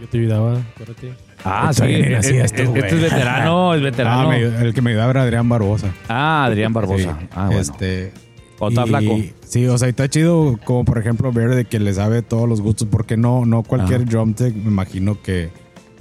Yo 0.00 0.08
te 0.08 0.16
ayudaba, 0.18 0.60
acuérdate. 0.74 1.12
Ah, 1.44 1.72
sí. 1.74 1.84
bien, 1.86 2.14
así 2.14 2.34
esto, 2.38 2.62
eh, 2.62 2.66
güey. 2.66 2.80
Este 2.84 2.96
es 2.96 3.02
veterano, 3.02 3.74
es 3.74 3.80
Ah, 3.82 3.84
veterano. 3.84 4.28
me- 4.30 4.38
el 4.66 4.72
que 4.72 4.80
me 4.80 4.92
ayudaba 4.92 5.10
era 5.10 5.22
Adrián 5.24 5.46
Barbosa. 5.46 5.88
Ah, 6.08 6.46
Adrián 6.46 6.72
Barbosa. 6.72 7.18
Sí. 7.20 7.26
Ah, 7.34 7.46
bueno. 7.48 7.60
Este, 7.60 8.12
O 8.58 8.68
está 8.68 8.84
y- 8.84 8.88
flaco. 8.88 9.18
Sí, 9.46 9.66
o 9.66 9.78
sea, 9.78 9.88
y 9.88 9.90
está 9.90 10.08
chido 10.08 10.58
como 10.64 10.84
por 10.84 10.98
ejemplo 10.98 11.32
ver 11.32 11.54
de 11.54 11.64
que 11.64 11.78
le 11.78 11.92
sabe 11.94 12.22
todos 12.22 12.48
los 12.48 12.60
gustos, 12.60 12.88
porque 12.90 13.16
no, 13.16 13.46
no 13.46 13.62
cualquier 13.62 14.02
Ajá. 14.02 14.10
drum 14.10 14.34
tech 14.34 14.54
me 14.54 14.70
imagino 14.70 15.20
que, 15.22 15.50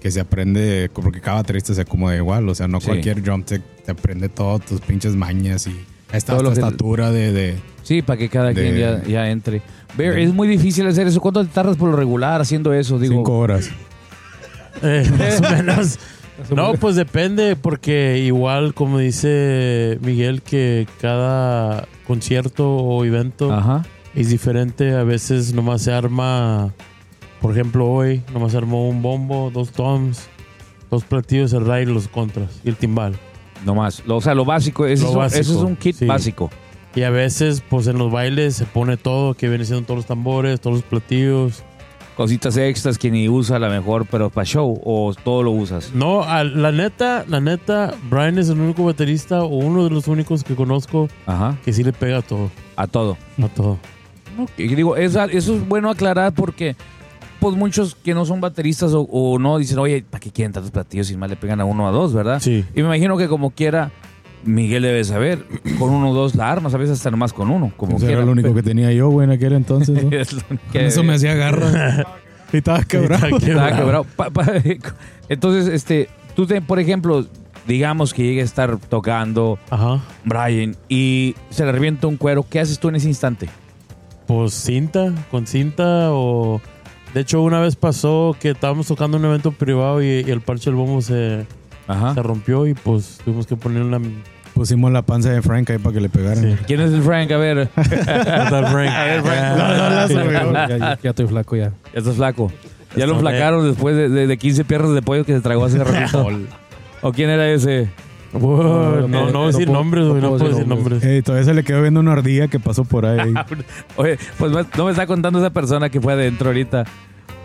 que 0.02 0.12
se 0.12 0.20
aprende, 0.20 0.90
porque 0.94 1.22
cada 1.22 1.38
baterista 1.38 1.74
se 1.74 1.82
acomoda 1.82 2.16
igual, 2.16 2.48
o 2.50 2.56
sea, 2.56 2.68
no 2.68 2.80
Sí. 2.80 2.88
cualquier 2.88 3.22
drum 3.22 3.44
tech 3.44 3.62
te 3.86 3.92
aprende 3.92 4.30
todas 4.30 4.66
tus 4.66 4.82
pinches 4.82 5.16
mañas 5.16 5.68
y 5.68 5.72
esta, 6.12 6.36
esta 6.38 6.52
estatura 6.54 7.12
de, 7.12 7.32
de- 7.32 7.56
Sí, 7.84 8.02
para 8.02 8.18
que 8.18 8.28
cada 8.30 8.48
de- 8.50 8.54
quien 8.54 8.78
ya, 8.78 9.04
ya 9.06 9.30
entre. 9.30 9.62
Bear, 9.98 10.16
de- 10.16 10.24
es 10.24 10.34
muy 10.34 10.48
difícil 10.48 10.86
hacer 10.88 11.08
eso. 11.08 11.22
¿Cuánto 11.22 11.44
te 11.46 11.52
tardas 11.54 11.78
por 11.78 11.90
lo 11.90 11.96
regular 11.96 12.42
haciendo 12.42 12.74
eso? 12.74 13.00
Digo, 13.00 13.14
cinco 13.16 13.38
horas. 13.38 13.70
Eh, 14.84 15.10
más 15.18 15.40
o 15.42 15.56
menos. 15.56 16.00
No, 16.56 16.74
pues 16.76 16.96
depende, 16.96 17.56
porque 17.56 18.20
igual, 18.24 18.74
como 18.74 19.00
dice 19.00 19.98
Miguel, 20.02 20.42
que 20.42 20.88
cada 21.02 21.88
concierto 22.06 22.76
o 22.78 23.04
evento 23.04 23.52
Ajá. 23.52 23.84
es 24.16 24.30
diferente. 24.30 24.94
A 24.96 25.04
veces 25.04 25.54
nomás 25.54 25.82
se 25.82 25.92
arma, 25.94 26.74
por 27.42 27.52
ejemplo, 27.54 27.88
hoy 27.90 28.22
nomás 28.34 28.52
se 28.52 28.58
armó 28.60 28.88
un 28.88 29.02
bombo, 29.02 29.50
dos 29.54 29.72
toms, 29.72 30.28
dos 30.92 31.04
platillos, 31.04 31.54
el 31.54 31.66
rail, 31.66 31.90
los 31.90 32.08
contras 32.08 32.62
y 32.64 32.70
el 32.70 32.76
timbal. 32.76 33.16
No 33.66 33.74
más. 33.74 34.04
Lo- 34.06 34.18
o 34.18 34.22
sea, 34.22 34.36
lo 34.36 34.46
básico. 34.46 34.86
Eso, 34.86 35.04
Lo 35.06 35.10
es, 35.10 35.16
un- 35.16 35.20
básico, 35.22 35.42
eso 35.42 35.52
es 35.58 35.64
un 35.64 35.76
kit 35.76 35.96
sí. 35.96 36.06
básico. 36.06 36.50
Y 36.96 37.02
a 37.04 37.10
veces, 37.10 37.64
pues 37.68 37.88
en 37.88 37.98
los 37.98 38.12
bailes 38.12 38.56
se 38.56 38.66
pone 38.66 38.98
todo, 38.98 39.34
que 39.34 39.50
viene 39.50 39.66
siendo 39.66 39.86
todos 39.86 39.98
los 39.98 40.06
tambores, 40.06 40.62
todos 40.62 40.78
los 40.78 40.86
platillos. 40.86 41.64
Cositas 42.18 42.58
extras 42.58 42.98
que 42.98 43.12
ni 43.12 43.30
usa 43.30 43.58
a 43.58 43.60
lo 43.60 43.70
mejor, 43.70 44.08
pero 44.10 44.32
para 44.32 44.44
show 44.44 44.82
o 44.84 45.14
todo 45.24 45.44
lo 45.44 45.52
usas. 45.52 45.94
No, 45.94 46.26
la 46.44 46.72
neta, 46.72 47.24
la 47.28 47.40
neta, 47.40 47.94
Brian 48.10 48.40
es 48.40 48.50
el 48.50 48.60
único 48.60 48.84
baterista 48.84 49.44
o 49.44 49.56
uno 49.56 49.84
de 49.84 49.92
los 49.92 50.08
únicos 50.08 50.44
que 50.44 50.56
conozco 50.56 51.08
Ajá. 51.28 51.58
que 51.64 51.72
sí 51.72 51.84
le 51.84 51.94
pega 51.94 52.18
a 52.18 52.22
todo, 52.24 52.50
A 52.76 52.88
todo. 52.88 53.18
a 53.40 53.48
todo. 53.50 53.78
Y 54.58 54.68
digo, 54.74 54.96
esa- 54.96 55.26
eso 55.26 55.56
es 55.56 55.68
bueno 55.68 55.92
aclarar 55.92 56.34
porque 56.34 56.76
pues 57.40 57.56
muchos 57.56 57.94
que 57.94 58.16
no 58.16 58.26
son 58.26 58.42
bateristas 58.42 58.94
o, 58.96 59.02
o 59.02 59.38
no 59.38 59.60
dicen, 59.60 59.78
oye, 59.78 60.04
¿para 60.10 60.20
qué 60.20 60.32
quieren 60.32 60.52
tantos 60.54 60.72
platillos 60.72 61.06
si 61.06 61.16
más 61.18 61.30
le 61.30 61.36
pegan 61.36 61.62
a 61.62 61.66
uno 61.66 61.86
o 61.86 61.88
a 61.88 61.92
dos, 61.92 62.14
verdad? 62.16 62.40
Sí. 62.40 62.66
Y 62.74 62.82
me 62.82 62.88
imagino 62.88 63.16
que 63.16 63.28
como 63.28 63.52
quiera, 63.52 63.92
Miguel 64.48 64.82
debe 64.84 65.04
saber, 65.04 65.46
con 65.78 65.90
uno 65.92 66.10
o 66.10 66.14
dos 66.14 66.34
la 66.36 66.50
armas, 66.52 66.74
a 66.74 66.78
veces 66.78 66.98
hasta 66.98 67.12
nomás 67.12 67.34
con 67.34 67.50
uno, 67.52 67.72
como 67.78 67.92
Pues 67.94 68.04
quiera. 68.04 68.18
era 68.18 68.26
lo 68.26 68.32
único 68.32 68.54
que 68.56 68.64
tenía 68.64 68.92
yo, 68.92 69.10
güey, 69.10 69.26
en 69.26 69.32
aquel 69.32 69.54
entonces. 69.54 70.04
¿no? 70.04 70.10
Es 70.18 70.30
Con 70.72 70.82
eso 70.82 71.04
me 71.04 71.14
hacía 71.14 71.36
garra. 71.36 72.06
y 72.54 72.58
estaba 72.58 72.84
quebrado. 72.84 73.28
Está 73.38 73.48
Estaba 73.48 73.76
quebrado. 73.78 74.06
Entonces, 75.30 75.68
este, 75.74 76.10
tú, 76.36 76.46
te- 76.48 76.62
por 76.62 76.80
ejemplo, 76.80 77.26
digamos 77.68 78.14
que 78.14 78.24
llegue 78.24 78.42
a 78.42 78.46
estar 78.46 78.78
tocando 78.78 79.60
Ajá. 79.70 80.00
Brian 80.24 80.76
y 80.88 81.36
se 81.50 81.66
le 81.66 81.72
revienta 81.72 82.08
un 82.08 82.16
cuero, 82.18 82.46
¿qué 82.50 82.60
haces 82.62 82.80
tú 82.80 82.88
en 82.90 82.96
ese 82.96 83.08
instante? 83.10 83.50
Pues 84.26 84.54
cinta, 84.54 85.14
con 85.32 85.48
cinta 85.48 86.10
o... 86.12 86.62
De 87.14 87.22
hecho, 87.22 87.42
una 87.42 87.60
vez 87.60 87.76
pasó 87.76 88.36
que 88.40 88.52
estábamos 88.52 88.88
tocando 88.88 89.18
un 89.18 89.26
evento 89.26 89.52
privado 89.52 90.02
y, 90.04 90.08
y 90.26 90.30
el 90.32 90.42
parche 90.42 90.70
del 90.70 90.76
bombo 90.76 91.02
se, 91.02 91.46
Ajá. 91.88 92.14
se 92.14 92.22
rompió 92.22 92.68
y 92.68 92.74
pues 92.74 93.20
tuvimos 93.24 93.48
que 93.48 93.56
poner 93.56 93.82
una... 93.84 94.00
Pusimos 94.58 94.92
la 94.92 95.02
panza 95.04 95.30
de 95.30 95.42
Frank 95.42 95.70
ahí 95.70 95.78
para 95.78 95.94
que 95.94 96.02
le 96.02 96.10
pegaran. 96.10 96.44
Sí. 96.44 96.56
¿Quién 96.68 96.82
es 96.82 96.92
el 96.92 97.02
Frank? 97.04 97.32
A 97.32 97.38
ver, 97.38 97.58
Está 97.78 98.68
Frank. 98.72 98.92
Sí, 100.08 100.14
ya, 100.16 100.68
ya- 100.78 101.00
ya 101.02 101.10
estoy 101.10 101.28
flaco 101.28 101.56
ya. 101.56 101.72
ya 101.94 102.00
estás 102.00 102.16
flaco. 102.16 102.52
Ya 102.96 103.06
lo 103.06 103.20
flacaron 103.20 103.68
después 103.68 103.96
de, 103.96 104.10
de- 104.10 104.28
de 104.28 104.38
15 104.38 104.66
piernas 104.66 104.94
de 104.94 105.02
pollo 105.02 105.24
que 105.26 105.34
se 105.34 105.42
tragó 105.42 105.66
hace 105.66 105.78
ratito. 105.84 106.28
¿O 107.02 107.12
quién 107.12 107.30
era 107.30 107.48
ese? 107.50 107.90
Wow, 108.34 108.62
no, 108.64 109.08
no, 109.08 109.32
no 109.32 109.40
voy 109.40 109.44
a 109.44 109.48
decir 109.48 109.68
puedo- 109.68 109.80
nombres, 109.80 110.04
no 110.06 110.10
güey, 110.12 110.22
no 110.22 110.30
puedo 110.38 110.50
decir 110.50 110.68
nombres. 110.68 111.04
Ey, 111.04 111.22
todavía 111.22 111.46
se 111.46 111.54
le 111.54 111.64
quedó 111.64 111.82
viendo 111.82 112.00
una 112.00 112.12
ardilla 112.14 112.48
que 112.48 112.60
pasó 112.60 112.84
por 112.84 113.06
ahí. 113.06 113.34
Oye, 113.96 114.18
pues 114.38 114.52
no 114.78 114.86
me 114.86 114.92
está 114.92 115.06
contando 115.08 115.40
esa 115.40 115.50
persona 115.52 115.90
que 115.90 116.02
fue 116.02 116.14
adentro 116.14 116.50
ahorita 116.50 116.84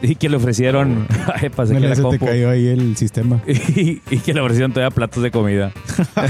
y 0.02 0.16
que 0.16 0.28
le 0.28 0.36
ofrecieron, 0.36 1.06
ay, 1.40 1.48
pasé 1.48 1.74
que 1.74 1.80
la 1.80 1.94
se 1.94 2.02
te 2.02 2.18
cayó 2.18 2.50
ahí 2.50 2.66
el 2.68 2.96
sistema. 2.96 3.40
y, 3.46 4.02
y 4.10 4.18
que 4.18 4.34
le 4.34 4.40
ofrecieron 4.40 4.72
todavía 4.72 4.94
platos 4.94 5.22
de 5.22 5.30
comida. 5.30 5.72
Eh, 6.16 6.22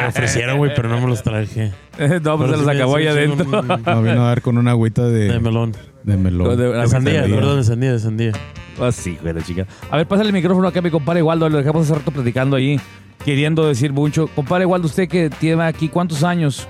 me 0.00 0.06
ofrecieron, 0.08 0.58
güey, 0.58 0.72
pero 0.76 0.88
no 0.88 1.00
me 1.00 1.06
los 1.08 1.22
traje. 1.22 1.72
no, 1.98 2.36
pues 2.36 2.50
Pero 2.50 2.58
se 2.58 2.64
los 2.64 2.68
acabó 2.68 2.98
sí 2.98 3.06
ahí 3.06 3.14
me 3.14 3.20
adentro. 3.34 3.60
un- 3.60 3.82
No 3.84 4.02
vino 4.02 4.24
a 4.24 4.28
dar 4.28 4.42
con 4.42 4.58
una 4.58 4.72
agüita 4.72 5.04
de, 5.06 5.32
De 5.32 5.40
melón. 5.40 5.72
de 6.02 6.16
melón. 6.16 6.56
De- 6.56 6.68
De 6.72 6.86
sandía, 6.88 7.22
perdón, 7.22 7.56
de 7.58 7.64
sandía, 7.64 7.92
de 7.92 7.98
sandía. 7.98 8.32
Ah, 8.80 8.90
sí, 8.92 9.16
güey, 9.22 9.32
la 9.34 9.42
chica. 9.42 9.66
A 9.90 9.96
ver, 9.96 10.06
pásale 10.06 10.28
el 10.28 10.34
micrófono 10.34 10.66
acá 10.68 10.80
a 10.80 10.82
mi 10.82 10.90
compadre 10.90 11.22
Waldo. 11.22 11.48
Lo 11.48 11.58
dejamos 11.58 11.84
hace 11.84 11.94
rato 11.98 12.10
platicando 12.10 12.56
ahí, 12.56 12.80
queriendo 13.24 13.66
decir 13.68 13.92
mucho. 13.92 14.26
Compadre 14.34 14.66
Waldo, 14.66 14.86
usted 14.88 15.08
que 15.08 15.30
tiene 15.30 15.62
aquí 15.62 15.88
cuántos 15.88 16.24
años? 16.24 16.66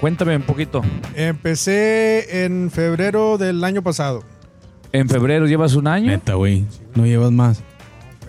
Cuéntame 0.00 0.36
un 0.36 0.42
poquito. 0.42 0.82
Empecé 1.16 2.44
en 2.44 2.70
febrero 2.70 3.38
del 3.38 3.64
año 3.64 3.82
pasado. 3.82 4.22
En 4.98 5.08
febrero 5.08 5.46
llevas 5.46 5.74
un 5.74 5.86
año. 5.86 6.06
Neta, 6.10 6.34
güey. 6.34 6.64
No 6.94 7.06
llevas 7.06 7.30
más. 7.32 7.62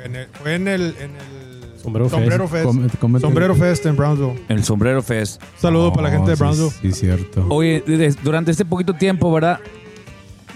En 0.04 0.16
el- 0.16 0.28
fue 0.28 0.56
en 0.56 0.68
el, 0.68 0.96
en 1.00 1.12
el 1.16 1.80
Sombrero 1.82 2.10
Fest. 2.10 2.52
Fest. 2.52 2.66
Cómete- 2.66 2.98
cómete- 2.98 3.22
Sombrero 3.22 3.56
Fest 3.56 3.86
en 3.86 3.96
Brownsville. 3.96 4.44
El 4.50 4.64
Sombrero 4.64 5.02
Fest. 5.02 5.42
Saludo 5.58 5.92
para 5.94 6.10
la 6.10 6.16
gente 6.16 6.32
de 6.32 6.36
Brownsville. 6.38 6.72
Sí, 6.82 6.92
cierto. 6.92 7.46
Oye, 7.50 7.82
de- 7.86 8.16
durante 8.24 8.52
este 8.52 8.66
poquito 8.66 8.94
tiempo, 8.94 9.32
¿verdad? 9.32 9.60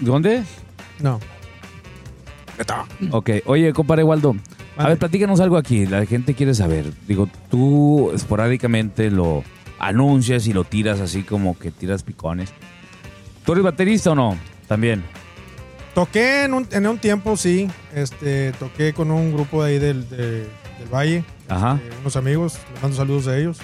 ¿Dónde? 0.00 0.42
No. 1.00 1.18
Ok. 3.10 3.30
Oye, 3.46 3.72
compadre 3.72 4.04
Waldo. 4.04 4.30
A 4.30 4.76
Mande. 4.76 4.90
ver, 4.90 4.98
platícanos 4.98 5.40
algo 5.40 5.56
aquí. 5.56 5.86
La 5.86 6.04
gente 6.06 6.34
quiere 6.34 6.54
saber. 6.54 6.92
Digo, 7.06 7.28
tú 7.50 8.10
esporádicamente 8.14 9.10
lo 9.10 9.42
anuncias 9.78 10.46
y 10.46 10.52
lo 10.52 10.64
tiras 10.64 11.00
así 11.00 11.22
como 11.22 11.58
que 11.58 11.70
tiras 11.70 12.02
picones. 12.02 12.52
¿Tú 13.44 13.52
eres 13.52 13.64
baterista 13.64 14.12
o 14.12 14.14
no? 14.14 14.36
También. 14.68 15.02
Toqué 15.94 16.44
en 16.44 16.54
un, 16.54 16.66
en 16.72 16.86
un 16.86 16.98
tiempo, 16.98 17.36
sí. 17.36 17.70
Este, 17.94 18.52
toqué 18.58 18.92
con 18.92 19.10
un 19.10 19.32
grupo 19.32 19.62
de 19.62 19.70
ahí 19.72 19.78
del, 19.78 20.08
de- 20.08 20.40
del 20.78 20.88
Valle. 20.92 21.24
Ajá. 21.48 21.78
eh, 21.82 21.90
unos 22.00 22.16
amigos. 22.16 22.58
Les 22.72 22.82
mando 22.82 22.96
saludos 22.96 23.28
a 23.28 23.36
ellos. 23.38 23.58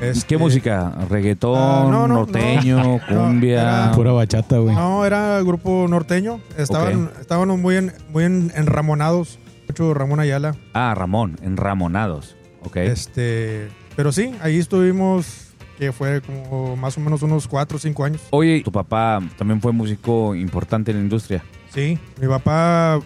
Este, 0.00 0.26
¿Qué 0.26 0.36
música? 0.38 0.92
¿Reggaetón? 1.10 1.58
Ah, 1.58 1.86
no, 1.90 2.06
no, 2.06 2.14
¿Norteño? 2.14 2.76
no. 2.82 3.00
¿Cumbia? 3.08 3.62
era- 3.62 3.92
Pura 3.92 4.12
bachata, 4.12 4.58
güey. 4.58 4.74
No, 4.76 5.04
era 5.04 5.40
grupo 5.42 5.86
norteño. 5.88 6.40
Estaban, 6.56 7.10
estaban 7.20 7.48
muy, 7.60 7.76
en- 7.76 7.92
muy 8.10 8.24
en- 8.24 8.52
enramonados. 8.54 9.38
Mucho 9.68 9.92
Ramón 9.94 10.20
Ayala. 10.20 10.54
Ah, 10.74 10.94
Ramón, 10.94 11.36
en 11.42 11.56
Ramonados. 11.56 12.36
Ok. 12.62 12.76
Este, 12.76 13.68
pero 13.96 14.12
sí, 14.12 14.32
ahí 14.40 14.58
estuvimos, 14.60 15.45
que 15.78 15.92
fue 15.92 16.20
como 16.20 16.76
más 16.76 16.96
o 16.96 17.00
menos 17.00 17.22
unos 17.22 17.46
4 17.46 17.76
o 17.76 17.80
5 17.80 18.04
años. 18.04 18.22
Oye, 18.30 18.62
tu 18.62 18.72
papá 18.72 19.20
también 19.36 19.60
fue 19.60 19.72
músico 19.72 20.34
importante 20.34 20.90
en 20.90 20.98
la 20.98 21.02
industria. 21.02 21.42
Sí, 21.70 21.98
mi 22.20 22.26
papá 22.26 23.00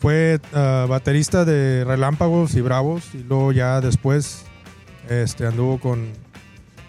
fue 0.00 0.40
ah, 0.52 0.86
baterista 0.88 1.44
de 1.44 1.84
Relámpagos 1.84 2.54
y 2.54 2.60
Bravos 2.60 3.14
y 3.14 3.22
luego 3.22 3.52
ya 3.52 3.80
después 3.80 4.44
este, 5.08 5.46
anduvo 5.46 5.78
con, 5.78 6.08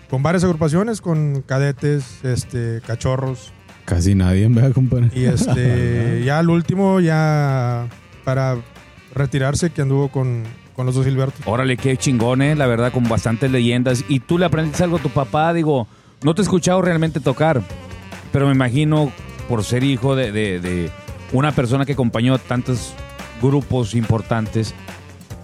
con 0.10 0.24
varias 0.24 0.44
agrupaciones, 0.44 1.02
con 1.02 1.42
cadetes, 1.42 2.24
este, 2.24 2.82
cachorros 2.86 3.54
Casi 3.86 4.16
nadie, 4.16 4.48
¿verdad, 4.48 4.72
compadre? 4.72 5.12
y 5.14 5.26
este, 5.26 6.24
ya 6.26 6.40
al 6.40 6.50
último 6.50 7.02
ya 7.02 7.88
para 8.24 8.56
retirarse 9.14 9.72
que 9.72 9.82
anduvo 9.82 10.08
con, 10.10 10.44
con 10.76 10.86
los 10.86 10.96
dos 10.96 11.06
Gilbertos. 11.06 11.42
Órale, 11.46 11.78
qué 11.78 11.98
chingones, 11.98 12.58
la 12.58 12.68
verdad, 12.68 12.92
con 12.92 13.08
bastantes 13.08 13.52
leyendas. 13.52 14.04
Y 14.08 14.20
tú 14.20 14.38
le 14.38 14.46
aprendiste 14.46 14.84
algo 14.84 14.98
a 14.98 15.02
tu 15.02 15.10
papá, 15.10 15.54
digo, 15.54 15.88
no 16.24 16.34
te 16.36 16.42
he 16.42 16.44
escuchado 16.44 16.82
realmente 16.82 17.20
tocar, 17.20 17.62
pero 18.32 18.48
me 18.48 18.54
imagino 18.54 19.12
por 19.50 19.64
ser 19.64 19.84
hijo 19.84 20.16
de, 20.16 20.32
de- 20.32 20.60
de 20.60 20.92
una 21.32 21.52
persona 21.52 21.86
que 21.86 21.94
acompañó 21.94 22.34
a 22.36 22.38
tantos 22.38 22.94
grupos 23.42 23.94
importantes, 23.96 24.74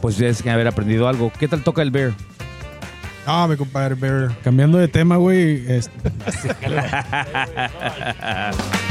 pues 0.02 0.18
debes 0.18 0.42
que 0.42 0.50
haber 0.50 0.68
aprendido 0.68 1.08
algo. 1.08 1.32
¿Qué 1.38 1.48
tal 1.48 1.64
toca 1.64 1.82
el 1.82 1.92
Bear? 1.92 2.14
Ah, 3.26 3.48
mi 3.50 3.58
compadre 3.58 3.96
Bear. 3.96 4.36
Cambiando 4.44 4.78
de 4.78 4.88
tema, 4.88 5.18
güey. 5.18 5.64
este, 5.72 5.92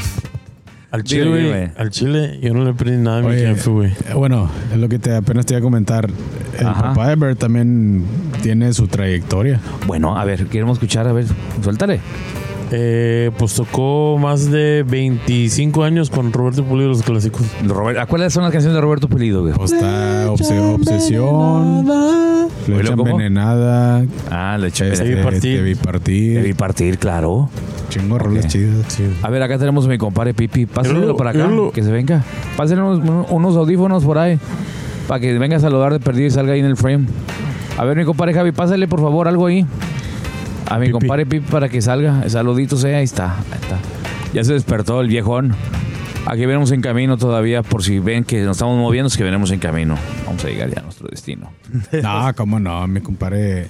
Al 0.91 1.03
Dime, 1.03 1.25
chile, 1.25 1.49
güey. 1.49 1.71
Al 1.77 1.91
chile, 1.91 2.39
yo 2.43 2.55
no 2.55 2.65
le 2.65 2.71
aprendí 2.71 3.03
nada 3.03 3.19
a 3.19 3.23
mi 3.23 3.29
Oye, 3.29 3.47
jefe, 3.49 3.69
güey. 3.71 3.91
eh, 4.09 4.15
bueno, 4.15 4.51
es 4.73 4.79
lo 4.79 4.89
que 4.89 4.99
te, 4.99 5.15
apenas 5.15 5.45
te 5.45 5.53
iba 5.55 5.59
a 5.59 5.63
comentar. 5.63 6.09
El 6.59 6.67
Ajá. 6.67 6.83
papá 6.95 7.09
de 7.09 7.17
Bert 7.17 7.39
también 7.39 8.05
tiene 8.43 8.73
su 8.73 8.89
trayectoria. 8.89 9.61
Bueno, 9.87 10.17
a 10.19 10.25
ver, 10.25 10.47
queremos 10.47 10.77
escuchar, 10.79 11.07
a 11.07 11.13
ver, 11.13 11.27
suéltale. 11.63 12.01
Eh, 12.71 13.31
pues 13.39 13.55
tocó 13.55 14.19
más 14.19 14.51
de 14.51 14.85
25 14.87 15.85
años 15.85 16.11
con 16.11 16.33
Roberto 16.33 16.65
Pulido 16.65 16.89
los 16.89 17.03
clásicos. 17.03 17.43
Robert, 17.67 17.99
¿a 17.99 18.07
¿Cuáles 18.07 18.33
son 18.33 18.43
las 18.43 18.53
canciones 18.53 18.75
de 18.75 18.81
Roberto 18.83 19.09
Pulido, 19.09 19.43
güey? 19.43 19.55
Pues 19.55 19.73
está 19.73 20.27
obse- 20.29 20.59
Obsesión, 20.75 21.87
Flecha 22.67 22.91
¿cómo? 22.97 23.09
envenenada, 23.09 24.05
Ah, 24.31 24.59
le 24.59 24.69
eché. 24.69 24.93
este, 24.93 25.15
vi 25.15 25.23
partir. 25.23 25.57
Te 25.59 25.63
vi 25.63 25.75
partir. 25.75 26.35
Debí 26.43 26.53
partir, 26.55 26.99
claro. 26.99 27.49
Chingo 27.89 28.19
rolas 28.19 28.45
Ok. 28.45 28.51
chidas. 28.51 28.99
A 29.23 29.31
ver, 29.31 29.43
acá 29.43 29.59
tenemos 29.59 29.87
a 29.87 29.89
mi 29.89 29.99
compadre 29.99 30.35
Pipi. 30.35 30.67
Pásenlo 30.67 31.17
para 31.17 31.31
acá, 31.31 31.49
que 31.73 31.83
se 31.83 31.91
venga. 31.91 32.23
Pásenle 32.57 32.83
unos, 32.83 33.27
unos 33.31 33.57
audífonos 33.57 34.05
por 34.05 34.19
ahí, 34.19 34.39
para 35.07 35.21
que 35.21 35.39
venga 35.39 35.57
a 35.57 35.61
saludar 35.61 35.93
de 35.93 36.01
perdido 36.01 36.27
y 36.27 36.31
salga 36.31 36.53
ahí 36.53 36.61
en 36.61 36.67
el 36.67 36.77
frame. 36.77 37.07
A 37.79 37.85
ver, 37.85 37.97
mi 37.97 38.05
compadre 38.05 38.35
Javi, 38.35 38.53
pásale 38.53 38.89
por 38.89 39.01
favor 39.01 39.29
algo 39.29 39.47
ahí. 39.47 39.65
A 40.69 40.79
mi 40.79 40.87
Pipi. 40.87 40.93
compadre 40.99 41.27
Pipi 41.27 41.47
para 41.51 41.69
que 41.69 41.81
salga. 41.81 42.21
El 42.25 42.31
saludito 42.31 42.77
sea, 42.77 42.99
ahí 42.99 43.05
está, 43.05 43.37
ahí 43.37 43.59
está. 43.61 43.79
Ya 44.35 44.45
se 44.45 44.53
despertó 44.53 45.01
el 45.01 45.09
viejón. 45.09 45.55
Aquí 46.27 46.45
venimos 46.45 46.71
en 46.73 46.83
camino 46.83 47.17
todavía, 47.17 47.63
por 47.63 47.83
si 47.83 48.01
ven 48.01 48.23
que 48.25 48.43
nos 48.43 48.59
estamos 48.59 48.77
moviendo, 48.77 49.07
es 49.07 49.17
que 49.17 49.25
venimos 49.25 49.51
en 49.51 49.61
camino. 49.61 49.97
Vamos 50.27 50.45
a 50.45 50.49
llegar 50.49 50.69
ya 50.69 50.81
a 50.81 50.83
nuestro 50.83 51.09
destino. 51.09 51.51
No, 52.03 52.33
cómo 52.37 52.61
no, 52.61 52.87
mi 52.87 53.01
compadre. 53.01 53.69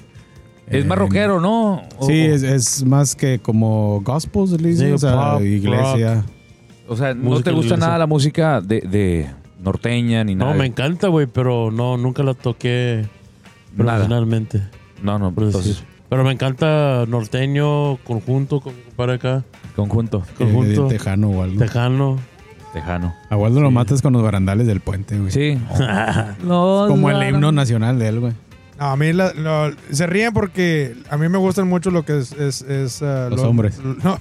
Es 0.70 0.86
más 0.86 0.96
eh, 0.96 1.00
rockero, 1.00 1.40
¿no? 1.40 1.82
Sí, 2.02 2.20
es, 2.20 2.42
es 2.42 2.84
más 2.84 3.14
que 3.14 3.38
como 3.38 4.00
gospel, 4.02 4.76
Sí, 4.76 4.84
o 4.92 4.98
sea, 4.98 5.32
pop, 5.34 5.42
iglesia. 5.42 6.24
O 6.88 6.96
sea, 6.96 7.14
¿no 7.14 7.24
Música 7.30 7.50
te 7.50 7.56
gusta 7.56 7.76
nada 7.76 7.98
la 7.98 8.06
música 8.06 8.60
de, 8.60 8.80
de 8.80 9.26
norteña 9.62 10.24
ni 10.24 10.34
nada? 10.34 10.52
No, 10.52 10.58
me 10.58 10.66
encanta, 10.66 11.08
güey, 11.08 11.26
pero 11.26 11.70
no, 11.70 11.96
nunca 11.96 12.22
la 12.22 12.34
toqué 12.34 13.04
Nada. 13.76 13.92
profesionalmente. 13.98 14.62
No, 15.02 15.18
no, 15.18 15.28
entonces. 15.28 15.82
Pero 16.08 16.24
me 16.24 16.32
encanta 16.32 17.04
norteño, 17.06 17.96
conjunto 17.98 18.60
con 18.60 18.72
compadre 18.74 19.14
acá, 19.14 19.44
conjunto, 19.76 20.22
conjunto, 20.38 20.86
Eh, 20.86 20.88
tejano 20.90 21.28
o 21.28 21.42
algo. 21.42 21.58
tejano. 21.58 22.16
tejano. 22.72 23.14
A 23.28 23.36
Waldo 23.36 23.60
lo 23.60 23.70
matas 23.70 24.00
con 24.00 24.14
los 24.14 24.22
barandales 24.22 24.66
del 24.66 24.80
puente, 24.80 25.18
güey. 25.18 25.30
Sí. 25.30 25.58
no, 26.44 26.86
Como 26.88 27.10
el 27.10 27.28
himno 27.28 27.52
nacional 27.52 27.98
de 27.98 28.08
él, 28.08 28.20
güey. 28.20 28.32
No, 28.78 28.86
a 28.92 28.96
mí 28.96 29.12
la- 29.12 29.32
lo- 29.34 29.72
se 29.90 30.06
ríen 30.06 30.32
porque 30.32 30.94
a 31.10 31.16
mí 31.16 31.28
me 31.28 31.38
gustan 31.38 31.66
mucho 31.68 31.90
lo 31.90 32.04
que 32.04 32.18
es... 32.18 32.32
es, 32.32 32.62
es, 32.62 33.02
ah, 33.02 33.26
Los 33.30 33.40
lo- 33.42 33.48
hombres. 33.48 33.78
No, 34.04 34.18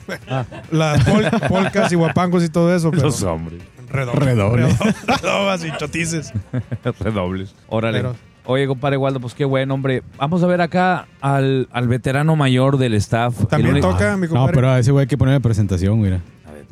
las 0.71 1.03
pol- 1.05 1.29
polcas 1.47 1.91
y 1.91 1.95
guapangos 1.95 2.43
y 2.43 2.49
todo 2.49 2.75
eso. 2.75 2.89
Pero 2.91 3.03
Los 3.03 3.21
hombres. 3.23 3.61
redobles. 3.89 4.25
Redobles. 4.25 4.75
Redobas 5.07 5.63
y 5.63 5.71
chotices. 5.77 6.33
Redobles. 6.99 7.53
Órale. 7.67 7.99
Pero- 7.99 8.15
Oye, 8.49 8.65
compadre 8.65 8.95
Waldo, 8.95 9.19
pues 9.19 9.33
qué 9.33 9.43
buen 9.43 9.69
hombre. 9.71 10.03
Vamos 10.17 10.41
a 10.41 10.47
ver 10.47 10.61
acá 10.61 11.05
al, 11.19 11.67
al 11.73 11.87
veterano 11.89 12.37
mayor 12.37 12.77
del 12.77 12.93
staff. 12.93 13.35
También 13.49 13.75
El 13.75 13.81
toca 13.81 14.15
mi 14.15 14.27
No, 14.27 14.29
compadre. 14.29 14.53
pero 14.53 14.69
a 14.71 14.79
ese 14.79 14.91
güey 14.93 15.03
hay 15.03 15.07
que 15.07 15.17
ponerle 15.17 15.41
presentación, 15.41 15.99
güey. 15.99 16.13
A 16.13 16.21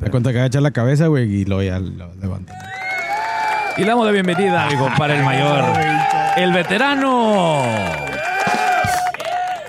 ver, 0.00 0.10
cuenta 0.10 0.32
que 0.32 0.38
va 0.38 0.44
a 0.44 0.46
echar 0.46 0.62
la 0.62 0.70
cabeza, 0.70 1.08
güey, 1.08 1.30
y 1.30 1.44
luego 1.44 1.62
ya 1.62 1.78
lo 1.78 2.14
levanta. 2.14 2.54
Y 3.76 3.82
le 3.82 3.88
damos 3.88 4.06
la 4.06 4.12
bienvenida 4.12 4.66
mi 4.70 4.76
compadre 4.78 5.18
el 5.18 5.24
mayor. 5.24 5.64
El 6.36 6.52
veterano. 6.52 7.62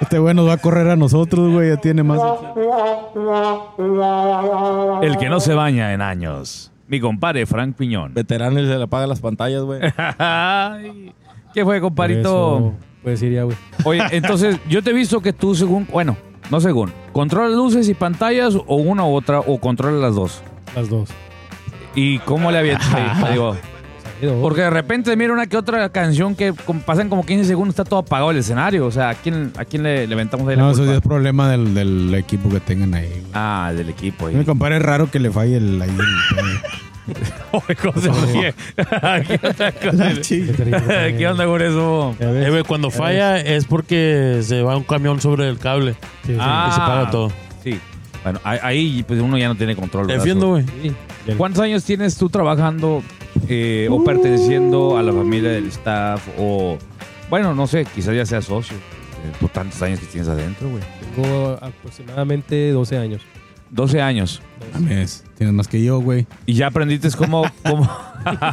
Este 0.02 0.20
güey 0.20 0.36
nos 0.36 0.48
va 0.48 0.54
a 0.54 0.58
correr 0.58 0.90
a 0.90 0.96
nosotros, 0.96 1.52
güey, 1.52 1.70
ya 1.70 1.78
tiene 1.78 2.04
más. 2.04 2.20
El 5.02 5.18
que 5.18 5.30
no 5.30 5.40
se 5.40 5.54
baña 5.54 5.94
en 5.94 6.02
años. 6.02 6.72
Mi 6.88 7.00
compadre 7.00 7.46
Frank 7.46 7.76
Piñón. 7.76 8.14
Veterano 8.14 8.60
y 8.62 8.68
se 8.68 8.78
le 8.78 8.84
apagan 8.84 9.10
las 9.10 9.20
pantallas, 9.20 9.64
güey. 9.64 9.82
¿Qué 11.54 11.64
fue, 11.64 11.80
Por 11.80 11.82
compadrito? 11.82 12.58
eso, 12.58 12.74
Puedes 13.04 13.22
ir 13.22 13.34
ya, 13.34 13.44
güey. 13.44 13.58
Oye, 13.84 14.02
entonces 14.12 14.60
yo 14.68 14.82
te 14.84 14.92
he 14.92 14.94
visto 14.94 15.22
que 15.22 15.34
tú 15.34 15.56
según, 15.56 15.88
bueno, 15.92 16.18
no 16.50 16.60
según, 16.60 16.92
controlas 17.14 17.52
luces 17.52 17.90
y 17.90 17.94
pantallas 17.94 18.56
o 18.56 18.76
una 18.76 19.06
u 19.06 19.16
otra 19.16 19.40
o 19.40 19.58
controlas 19.60 20.02
las 20.02 20.16
dos. 20.16 20.42
Las 20.76 20.90
dos. 20.90 21.10
¿Y 21.96 22.20
cómo 22.20 22.52
le 22.52 22.60
avientas? 22.60 22.88
Digo. 23.32 23.56
Porque 24.42 24.62
de 24.62 24.70
repente 24.70 25.16
mira 25.16 25.34
una 25.34 25.46
que 25.48 25.58
otra 25.58 25.90
canción 25.90 26.36
que 26.36 26.54
com- 26.54 26.80
pasan 26.82 27.10
como 27.10 27.26
15 27.26 27.46
segundos, 27.46 27.74
está 27.74 27.84
todo 27.84 28.00
apagado 28.00 28.32
el 28.32 28.38
escenario. 28.38 28.86
O 28.86 28.92
sea, 28.92 29.10
¿a 29.10 29.14
quién, 29.16 29.52
a 29.58 29.66
quién 29.66 29.84
le, 29.84 30.08
le 30.08 30.14
aventamos 30.14 30.48
ahí 30.48 30.56
la 30.56 30.62
No, 30.64 30.70
eso 30.72 30.80
culpa? 30.80 30.92
ya 30.94 30.98
es 30.98 31.04
problema 31.04 31.50
del, 31.50 31.74
del 31.74 32.14
equipo 32.16 32.50
que 32.50 32.60
tengan 32.60 32.94
ahí, 32.94 33.08
güey. 33.10 33.24
Ah, 33.34 33.72
del 33.76 33.90
equipo. 33.90 34.28
Mi 34.28 34.36
Ahí. 34.40 34.46
compadre 34.46 34.78
es 34.78 34.82
raro 34.82 35.10
que 35.12 35.20
le 35.20 35.30
falle 35.32 35.58
el, 35.58 35.82
ahí 35.82 35.90
el-. 35.90 37.16
¿Qué 37.76 37.88
onda 37.88 39.72
con 39.72 40.02
el- 40.02 40.22
Qué 40.22 40.54
terrible. 40.54 41.16
¿Qué 41.18 41.28
onda 41.28 41.46
con 41.46 41.62
eso? 41.62 42.16
Eh, 42.20 42.48
güey, 42.50 42.64
cuando 42.64 42.90
falla 42.92 43.38
es 43.40 43.66
porque 43.66 44.40
se 44.44 44.62
va 44.62 44.76
un 44.78 44.84
camión 44.84 45.22
sobre 45.22 45.48
el 45.48 45.58
cable 45.58 45.94
Sí, 46.26 46.34
sí. 46.34 46.38
Ah. 46.40 46.68
y 46.70 46.74
se 46.74 46.80
paga 46.80 47.10
todo. 47.12 47.32
Sí. 47.64 47.80
Bueno, 48.24 48.40
ahí- 48.44 48.60
ahí 48.62 49.04
pues 49.08 49.22
uno 49.22 49.38
ya 49.38 49.48
no 49.48 49.56
tiene 49.56 49.76
control. 49.76 50.08
Defiendo, 50.08 50.48
güey. 50.50 50.66
¿Cuántos 51.38 51.62
años 51.64 51.84
tienes 51.84 52.18
tú 52.18 52.30
trabajando 52.30 53.02
eh, 53.48 53.88
o 53.92 54.04
perteneciendo 54.04 54.98
a 54.98 55.04
la 55.04 55.14
familia 55.14 55.50
del 55.52 55.68
staff? 55.68 56.28
O, 56.40 56.78
bueno, 57.30 57.54
no 57.56 57.68
sé, 57.68 57.86
quizás 57.86 58.16
ya 58.16 58.26
seas 58.26 58.46
socio. 58.46 58.76
eh, 58.78 59.32
por 59.40 59.50
tantos 59.50 59.82
años 59.82 60.00
que 60.00 60.06
tienes 60.08 60.28
adentro, 60.30 60.70
güey. 60.70 60.84
Tengo 61.16 61.58
aproximadamente 61.62 62.72
12 62.72 62.98
años. 62.98 63.22
12 63.72 64.02
años. 64.02 64.42
Mames, 64.74 65.24
tienes 65.38 65.54
más 65.54 65.68
que 65.68 65.84
yo, 65.84 66.00
güey. 66.00 66.26
Y 66.46 66.54
ya 66.54 66.68
aprendiste 66.68 67.10
cómo, 67.18 67.44
cómo, 67.64 67.90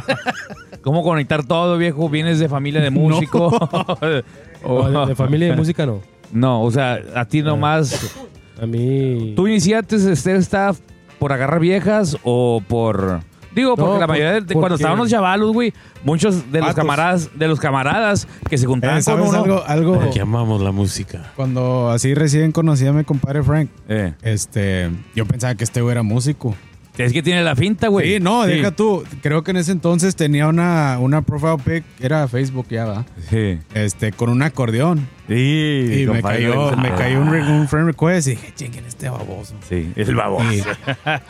cómo 0.81 1.03
conectar 1.03 1.43
todo, 1.45 1.77
viejo. 1.77 2.09
Vienes 2.09 2.39
de 2.39 2.49
familia 2.49 2.81
de 2.81 2.89
músico. 2.89 3.47
O- 4.67 4.89
No, 4.89 5.01
de, 5.01 5.09
de 5.09 5.15
familia 5.15 5.49
de 5.49 5.55
música 5.57 5.85
no. 5.85 6.01
No, 6.31 6.63
o 6.63 6.71
sea, 6.71 6.99
a 7.15 7.25
ti 7.25 7.41
nomás. 7.43 8.15
A 8.59 8.65
mí. 8.65 9.33
¿Tú 9.35 9.47
iniciaste 9.47 9.95
este 10.11 10.35
staff 10.37 10.79
por 11.19 11.31
agarrar 11.31 11.59
viejas 11.59 12.17
o 12.23 12.61
por.? 12.67 13.19
Digo, 13.55 13.75
porque 13.77 13.93
No, 13.93 13.99
la 13.99 14.05
por- 14.07 14.15
mayoría 14.15 14.33
de 14.33 14.39
cuando 14.41 14.59
porque- 14.61 14.75
estábamos 14.75 15.09
chavalos, 15.09 15.53
güey, 15.53 15.73
muchos 16.03 16.51
de 16.51 16.59
los 16.59 16.67
Vatos. 16.67 16.75
camaradas, 16.75 17.29
de 17.39 17.47
los 17.47 17.59
camaradas 17.59 18.27
que 18.49 18.57
se 18.57 18.65
juntaban 18.67 18.97
Eh, 18.97 19.03
con 19.03 19.13
¿Sabes 19.15 19.29
uno. 19.29 19.37
algo? 19.43 19.63
algo 19.65 20.01
Aquí 20.01 20.19
amamos 20.19 20.61
la 20.61 20.71
música. 20.71 21.31
cuando 21.35 21.89
así 21.89 22.13
recién 22.13 22.51
conocí 22.51 22.85
a 22.85 22.91
mi 22.93 23.03
compadre 23.05 23.41
Frank, 23.43 23.69
Eh, 23.87 24.13
este, 24.21 24.91
yo 25.15 25.25
pensaba 25.25 25.55
que 25.55 25.63
este 25.63 25.81
güey 25.81 25.93
era 25.93 26.03
músico. 26.03 26.53
Es 26.97 27.13
que 27.13 27.21
tiene 27.23 27.43
la 27.43 27.55
finta, 27.55 27.87
güey. 27.89 28.13
Sí, 28.15 28.19
no, 28.19 28.45
deja 28.45 28.71
tú. 28.71 29.03
Creo 29.21 29.43
que 29.43 29.51
en 29.51 29.57
ese 29.57 29.71
entonces 29.71 30.15
tenía 30.15 30.47
una, 30.47 30.97
una 30.99 31.21
profile 31.21 31.57
pic, 31.63 31.83
era 31.99 32.27
Facebook 32.27 32.67
ya, 32.69 32.85
va. 32.85 33.05
Sí. 33.29 33.59
Este, 33.73 34.11
con 34.11 34.29
un 34.29 34.41
acordeón. 34.41 35.07
Sí, 35.27 36.03
Y 36.03 36.07
me 36.07 36.21
cayó, 36.21 36.75
me 36.77 36.89
cayó 36.93 37.19
un, 37.21 37.29
un 37.29 37.67
friend 37.67 37.87
request 37.87 38.27
y 38.27 38.31
dije, 38.31 38.53
chinguen 38.55 38.85
este 38.85 39.09
baboso. 39.09 39.55
Sí, 39.67 39.91
es 39.95 40.07
el 40.07 40.15
baboso. 40.15 40.45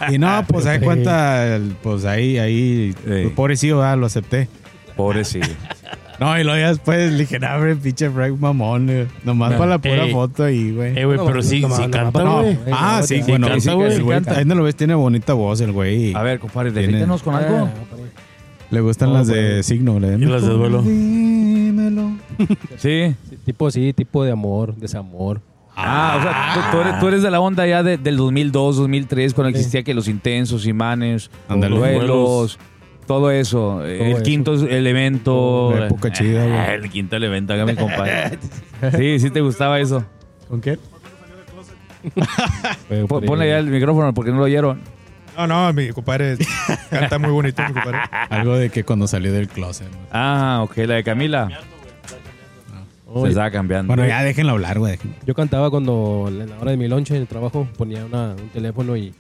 Y, 0.10 0.16
y 0.16 0.18
no, 0.18 0.44
pues 0.48 0.66
ahí 0.68 0.80
cuenta, 0.80 1.60
pues 1.82 2.06
ahí, 2.06 2.38
ahí, 2.38 2.94
Sí. 3.06 3.32
pobrecillo, 3.36 3.82
ah, 3.84 3.96
lo 3.96 4.06
acepté. 4.06 4.50
Pobre 4.96 5.24
sí. 5.26 5.40
No, 6.20 6.40
y 6.40 6.44
luego 6.44 6.60
ya 6.60 6.70
después 6.70 7.12
le 7.12 7.18
dije, 7.20 7.40
no, 7.40 7.54
hombre, 7.56 7.76
pinche 7.76 8.10
Frank 8.10 8.40
mamón, 8.40 8.90
eh, 8.90 9.08
nomás 9.24 9.54
para 9.54 9.66
la 9.72 9.78
pura 9.80 10.06
Ey. 10.06 10.12
foto 10.14 10.44
ahí, 10.46 10.72
güey. 10.72 10.98
Eh, 10.98 11.06
güey, 11.06 11.20
pero 11.26 11.42
sí, 11.42 11.62
sí 11.62 11.88
canta, 11.92 12.24
no, 12.24 12.42
güey. 12.42 12.58
Ah, 12.72 13.02
sí, 13.04 13.20
no, 13.20 13.26
bueno, 13.28 13.48
canta, 13.48 13.62
sí, 13.62 13.72
güey, 13.76 13.88
el 13.92 13.96
sí 13.98 14.02
güey, 14.02 14.16
canta. 14.22 14.40
ahí 14.40 14.46
no 14.46 14.56
lo 14.56 14.64
ves, 14.64 14.76
tiene 14.76 14.94
bonita 14.96 15.34
voz 15.34 15.60
el 15.62 15.72
güey. 15.72 16.14
A 16.16 16.22
ver, 16.22 16.40
compadre, 16.40 16.72
Tiene- 16.72 16.88
delítenos 16.88 17.22
con 17.24 17.36
algo. 17.36 17.66
Ah. 17.66 17.70
Le 18.72 18.82
gustan 18.82 19.14
las 19.14 19.30
güey. 19.30 19.42
de 19.42 19.64
signo, 19.64 20.00
le 20.00 20.16
Y 20.16 20.26
las 20.26 20.42
de 20.42 20.48
duelo. 20.50 20.82
Dímelo. 20.82 22.12
Sí. 22.78 23.16
Sí, 23.30 23.38
tipo 23.46 23.70
sí, 23.72 23.94
tipo 23.94 24.24
de 24.24 24.32
amor, 24.32 24.76
desamor. 24.76 25.42
Ah, 25.78 26.16
o 26.18 26.22
sea, 26.24 26.54
tú, 26.72 26.78
tú 26.78 26.82
eres, 26.82 27.00
tú 27.02 27.08
eres 27.10 27.22
de 27.22 27.30
la 27.32 27.40
onda 27.42 27.68
ya 27.68 27.84
de- 27.84 27.98
del 27.98 28.16
2002, 28.16 28.78
2003, 28.78 29.34
cuando 29.34 29.52
Sí. 29.52 29.58
existía 29.58 29.84
que 29.84 29.94
los 29.94 30.08
intensos, 30.08 30.66
imanes, 30.68 31.30
Ándale. 31.50 31.72
los 31.76 31.80
vuelos. 31.80 32.60
Todo 33.08 33.32
eso. 33.32 33.84
el 33.86 34.02
eso. 34.14 34.24
quinto 34.24 34.54
elemento. 34.68 35.74
La 35.78 35.86
época 35.88 36.12
chida, 36.12 36.44
güey. 36.46 36.56
Ah, 36.58 36.74
El 36.76 36.90
quinto 36.90 37.16
elemento, 37.16 37.54
acá 37.54 37.66
mi 37.66 37.76
compadre. 37.76 38.38
Sí, 38.98 39.20
sí 39.20 39.30
te 39.30 39.42
gustaba 39.42 39.80
eso. 39.80 40.04
¿Con 40.50 40.62
qué? 40.62 40.78
Ponle 43.26 43.48
ya 43.50 43.58
el 43.60 43.68
micrófono 43.68 44.14
porque 44.14 44.32
no 44.32 44.38
lo 44.38 44.44
oyeron. 44.44 44.80
No, 45.38 45.48
no, 45.48 45.74
mi 45.74 45.90
compadre 45.90 46.38
canta 46.90 47.20
muy 47.20 47.32
bonito, 47.32 47.62
mi 47.68 47.74
compadre. 47.74 47.98
Algo 48.30 48.56
de 48.56 48.70
que 48.70 48.84
cuando 48.84 49.08
salió 49.08 49.34
del 49.34 49.48
closet. 49.50 49.88
¿no? 49.92 49.98
Ah, 50.12 50.62
ok, 50.64 50.78
la 50.78 50.96
de 50.96 51.04
Camila. 51.04 51.50
Se 53.22 53.30
estaba 53.30 53.50
cambiando. 53.50 53.88
Bueno, 53.94 54.06
ya 54.08 54.24
déjenlo 54.24 54.52
hablar, 54.54 54.78
güey. 54.80 54.94
déjenlo. 54.94 55.16
Yo 55.26 55.34
cantaba 55.36 55.70
cuando 55.70 56.26
en 56.28 56.50
la 56.50 56.60
hora 56.60 56.72
de 56.72 56.78
mi 56.78 56.88
lonche 56.88 57.16
en 57.16 57.22
el 57.22 57.28
trabajo 57.28 57.68
ponía 57.78 58.04
una- 58.06 58.34
un 58.34 58.50
teléfono 58.50 58.96
y, 58.98 59.14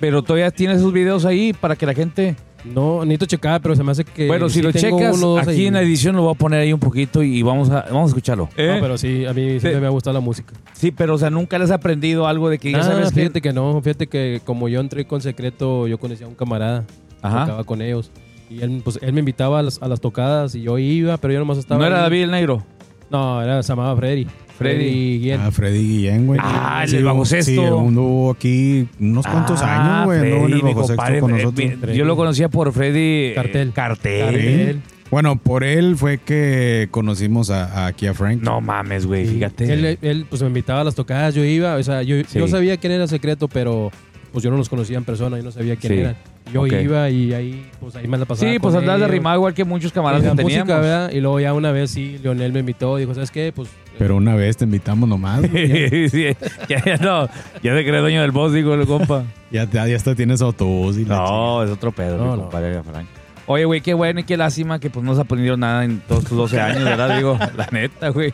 Pero 0.00 0.22
todavía 0.22 0.50
tienes 0.50 0.78
esos 0.78 0.92
videos 0.92 1.24
ahí 1.24 1.52
para 1.52 1.76
que 1.76 1.86
la 1.86 1.94
gente. 1.94 2.36
No, 2.64 3.04
necesito 3.04 3.26
checar, 3.26 3.60
pero 3.62 3.76
se 3.76 3.84
me 3.84 3.92
hace 3.92 4.04
que. 4.04 4.26
bueno, 4.26 4.48
si 4.48 4.56
sí 4.56 4.62
lo 4.62 4.72
checas, 4.72 5.16
uno 5.16 5.38
aquí 5.38 5.50
ahí. 5.50 5.66
en 5.66 5.74
la 5.74 5.82
edición 5.82 6.16
lo 6.16 6.22
voy 6.22 6.32
a 6.32 6.34
poner 6.38 6.60
ahí 6.60 6.72
un 6.72 6.80
poquito 6.80 7.22
y 7.22 7.40
vamos 7.42 7.70
a, 7.70 7.82
vamos 7.82 8.04
a 8.04 8.08
escucharlo. 8.08 8.44
No, 8.56 8.80
pero 8.80 8.98
sí, 8.98 9.24
a 9.26 9.32
mí 9.32 9.42
siempre 9.60 9.74
Sí. 9.76 9.80
me 9.80 9.86
ha 9.86 9.90
gustado 9.90 10.14
la 10.14 10.20
música. 10.20 10.54
Sí, 10.72 10.90
pero 10.90 11.14
o 11.14 11.18
sea, 11.18 11.30
nunca 11.30 11.56
les 11.58 11.70
has 11.70 11.76
aprendido 11.76 12.26
algo 12.26 12.50
de 12.50 12.58
que 12.58 12.72
ya 12.72 12.78
Ah, 12.78 12.82
sabes 12.82 13.10
que. 13.12 13.20
fíjate 13.20 13.40
que 13.40 13.52
no, 13.52 13.80
fíjate 13.80 14.08
que 14.08 14.40
como 14.44 14.68
yo 14.68 14.80
entré 14.80 15.06
con 15.06 15.20
secreto, 15.20 15.86
yo 15.86 15.98
conocía 15.98 16.26
a 16.26 16.28
un 16.28 16.34
camarada, 16.34 16.84
Ajá. 17.22 17.44
tocaba 17.44 17.64
con 17.64 17.80
ellos. 17.80 18.10
Y 18.50 18.60
él, 18.62 18.80
pues, 18.82 18.98
él 19.02 19.12
me 19.12 19.20
invitaba 19.20 19.60
a 19.60 19.62
las, 19.62 19.80
a 19.80 19.86
las 19.88 20.00
tocadas 20.00 20.54
y 20.54 20.62
yo 20.62 20.78
iba, 20.78 21.16
pero 21.18 21.32
yo 21.34 21.38
nomás 21.38 21.58
estaba. 21.58 21.78
¿No 21.80 21.86
era 21.86 21.98
ahí. 21.98 22.02
David 22.04 22.22
el 22.24 22.30
Negro? 22.32 22.64
No, 23.10 23.42
era, 23.42 23.62
se 23.62 23.68
llamaba 23.72 23.96
Freddy. 23.96 24.26
Freddy. 24.58 25.18
Guillén. 25.20 25.40
Ah, 25.40 25.50
Freddy 25.52 25.78
Guillén, 25.86 26.26
güey. 26.26 26.40
Ah, 26.42 26.82
el 26.84 26.90
del 26.90 27.04
Bajo 27.04 27.24
Sexto. 27.24 27.50
Sí, 27.52 27.58
anduvo 27.58 28.32
aquí 28.32 28.88
unos 28.98 29.24
cuantos 29.26 29.62
Ah, 29.62 30.02
años, 30.02 30.06
güey. 30.06 30.18
Anduvo 30.18 30.34
en 30.34 30.42
Freddy, 30.46 30.58
el 30.58 30.64
mi 30.64 30.70
Bajo 30.74 30.80
Sexto 30.86 30.96
compadre, 30.96 31.20
con 31.20 31.30
eh, 31.30 31.42
nosotros. 31.42 31.88
mi- 31.88 31.96
Yo 31.96 32.04
lo 32.04 32.16
conocía 32.16 32.48
por 32.48 32.72
Freddy. 32.72 32.98
eh, 33.26 33.32
Cartel. 33.36 33.72
Cartel. 33.72 34.20
Cartel. 34.24 34.80
Bueno, 35.10 35.36
por 35.36 35.64
él 35.64 35.96
fue 35.96 36.18
que 36.18 36.88
conocimos 36.90 37.50
a, 37.50 37.64
a- 37.66 37.86
aquí 37.86 38.06
a 38.08 38.14
Frank. 38.14 38.42
No 38.42 38.60
mames, 38.60 39.06
güey, 39.06 39.26
Sí. 39.26 39.34
fíjate. 39.34 39.72
Él, 39.72 39.98
él, 40.02 40.26
pues 40.28 40.42
me 40.42 40.48
invitaba 40.48 40.80
a 40.80 40.84
las 40.84 40.94
tocadas, 40.96 41.34
yo 41.34 41.44
iba, 41.44 41.76
o 41.76 41.82
sea, 41.82 42.02
yo, 42.02 42.16
Sí. 42.26 42.38
yo 42.40 42.48
sabía 42.48 42.76
quién 42.76 42.92
era 42.92 43.06
secreto, 43.06 43.46
pero 43.48 43.90
pues 44.38 44.44
yo 44.44 44.50
no 44.52 44.56
los 44.56 44.68
conocía 44.68 44.96
en 44.96 45.04
persona, 45.04 45.36
yo 45.36 45.42
no 45.42 45.50
sabía 45.50 45.74
quién 45.74 45.92
Sí. 45.92 45.98
eran. 45.98 46.16
Yo 46.52 46.64
iba 46.66 47.10
y 47.10 47.34
ahí, 47.34 47.68
pues 47.80 47.94
ahí 47.96 48.06
me 48.08 48.16
la 48.16 48.24
pasaba. 48.24 48.50
sí, 48.50 48.58
pues 48.60 48.74
andabas 48.74 49.00
de 49.00 49.08
rimado 49.08 49.36
igual 49.36 49.52
que 49.52 49.64
muchos 49.64 49.92
camaradas 49.92 50.24
Y 50.24 50.30
que 50.30 50.36
teníamos. 50.36 50.66
música, 50.68 50.80
¿verdad? 50.80 51.10
Y 51.10 51.20
luego 51.20 51.40
ya 51.40 51.52
una 51.52 51.72
vez 51.72 51.90
sí, 51.90 52.18
Leonel 52.22 52.52
me 52.52 52.60
invitó, 52.60 52.96
dijo, 52.96 53.12
¿sabes 53.12 53.30
qué? 53.32 53.52
Pues 53.54 53.68
Pero 53.98 54.14
una 54.16 54.34
vez 54.36 54.56
te 54.56 54.64
invitamos 54.64 55.08
nomás. 55.08 55.40
güey. 55.50 56.08
Sí, 56.08 56.24
ya, 56.68 56.84
ya 56.84 56.96
no, 56.98 57.26
ya 57.62 57.74
se 57.74 57.84
cree 57.84 57.98
dueño 58.00 58.22
del 58.22 58.30
boss, 58.30 58.52
digo 58.52 58.74
el 58.74 58.86
compa. 58.86 59.24
ya, 59.50 59.66
te- 59.66 59.76
ya 59.90 59.96
hasta 59.96 60.14
tienes 60.14 60.40
autobús 60.40 60.96
y 60.98 61.04
No, 61.04 61.62
es 61.64 61.70
otro 61.70 61.90
pedo, 61.92 62.16
No, 62.16 62.24
mi 62.24 62.36
no. 62.36 62.42
compadre 62.44 62.80
Frank. 62.82 63.06
Oye, 63.46 63.64
güey, 63.64 63.80
qué 63.80 63.92
bueno 63.94 64.20
y 64.20 64.24
qué 64.24 64.36
lástima 64.36 64.78
que 64.78 64.88
pues 64.90 65.04
no 65.04 65.14
se 65.14 65.20
ha 65.20 65.24
aprendido 65.24 65.56
nada 65.56 65.84
en 65.84 66.00
todos 66.00 66.24
tus 66.24 66.36
12 66.38 66.60
años, 66.60 66.84
¿verdad? 66.84 67.16
Digo, 67.16 67.38
la 67.56 67.66
neta, 67.72 68.10
güey. 68.10 68.32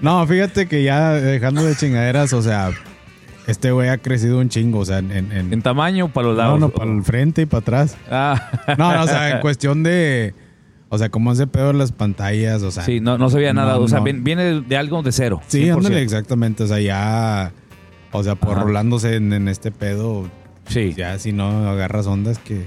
No, 0.00 0.26
fíjate 0.26 0.68
que 0.68 0.82
ya 0.84 1.10
dejando 1.12 1.64
de 1.64 1.74
chingaderas, 1.74 2.32
o 2.34 2.42
sea, 2.42 2.70
este 3.46 3.72
güey 3.72 3.88
ha 3.88 3.98
crecido 3.98 4.38
un 4.38 4.48
chingo, 4.48 4.80
o 4.80 4.84
sea, 4.84 4.98
en... 4.98 5.10
en- 5.12 5.62
tamaño 5.62 6.12
para 6.12 6.28
los 6.28 6.36
no, 6.36 6.42
lados. 6.42 6.60
no, 6.60 6.68
para 6.70 6.90
el 6.92 7.02
frente 7.02 7.42
y 7.42 7.46
para 7.46 7.60
atrás. 7.60 7.96
Ah. 8.10 8.50
No, 8.78 8.94
no, 8.94 9.02
o 9.02 9.06
sea, 9.06 9.30
en 9.30 9.40
cuestión 9.40 9.82
de... 9.82 10.34
O 10.88 10.98
sea, 10.98 11.08
cómo 11.08 11.30
hace 11.30 11.46
pedo 11.46 11.70
en 11.70 11.78
las 11.78 11.90
pantallas, 11.90 12.62
o 12.62 12.70
sea... 12.70 12.82
Sí, 12.84 13.00
no, 13.00 13.16
no 13.16 13.30
sabía 13.30 13.54
nada. 13.54 13.74
No, 13.74 13.80
o 13.80 13.88
sea, 13.88 14.00
no. 14.00 14.04
viene 14.04 14.60
de 14.60 14.76
algo 14.76 15.02
de 15.02 15.10
cero. 15.12 15.40
Sí, 15.46 15.62
100%. 15.64 15.76
ándale, 15.76 16.02
exactamente. 16.02 16.64
O 16.64 16.66
sea, 16.66 16.80
ya... 16.80 17.52
O 18.12 18.22
sea, 18.22 18.34
por 18.34 18.58
rolándose 18.58 19.16
en, 19.16 19.32
en 19.32 19.48
este 19.48 19.70
pedo, 19.70 20.28
Sí, 20.68 20.92
ya 20.94 21.18
si 21.18 21.32
no 21.32 21.68
agarras 21.68 22.06
ondas 22.06 22.38
que... 22.38 22.66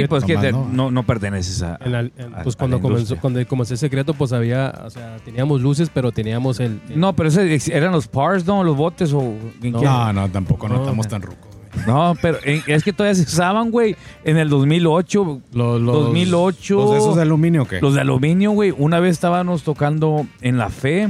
sí 0.00 0.06
pues 0.08 0.24
que 0.24 0.36
te- 0.36 0.52
no. 0.52 0.68
no, 0.70 0.90
no 0.90 1.02
perteneces 1.04 1.62
a. 1.62 1.78
en 1.84 1.92
la- 1.92 2.00
en- 2.00 2.34
a- 2.34 2.42
pues 2.42 2.54
a 2.54 2.58
cuando 2.58 2.76
la 2.78 2.82
comenzó, 2.82 3.16
cuando 3.18 3.46
comencé 3.46 3.76
secreto, 3.76 4.14
pues 4.14 4.32
había, 4.32 4.82
o 4.84 4.90
sea, 4.90 5.16
teníamos 5.24 5.60
luces, 5.60 5.90
pero 5.92 6.12
teníamos 6.12 6.60
el... 6.60 6.80
el- 6.88 6.98
No, 7.00 7.14
pero 7.14 7.28
ese, 7.28 7.58
eran 7.76 7.92
los 7.92 8.08
pars, 8.08 8.46
¿no? 8.46 8.62
Los 8.64 8.76
botes 8.76 9.12
o. 9.12 9.20
¿en 9.20 9.72
qué? 9.74 9.84
No, 9.84 10.12
no, 10.12 10.28
tampoco 10.30 10.68
no, 10.68 10.74
No, 10.74 10.80
estamos 10.80 11.06
no. 11.06 11.10
tan 11.10 11.22
rucos, 11.22 11.46
güey. 11.74 11.86
No, 11.86 12.14
pero 12.20 12.38
es 12.44 12.84
que 12.84 12.92
todavía 12.92 13.14
se 13.14 13.22
usaban, 13.22 13.70
güey. 13.70 13.96
En 14.24 14.36
el 14.36 14.48
2008, 14.50 15.40
Los, 15.54 15.80
los- 15.80 15.94
2008. 16.04 16.74
¿Los 16.76 16.90
de 16.90 16.96
esos 16.98 17.16
de 17.16 17.22
aluminio 17.22 17.62
o 17.62 17.66
qué? 17.66 17.80
los 17.80 17.94
de 17.94 18.00
aluminio, 18.02 18.50
güey. 18.50 18.74
Una 18.76 19.00
vez 19.00 19.12
estábamos 19.12 19.62
tocando 19.62 20.26
en 20.40 20.58
la 20.58 20.68
fe. 20.68 21.08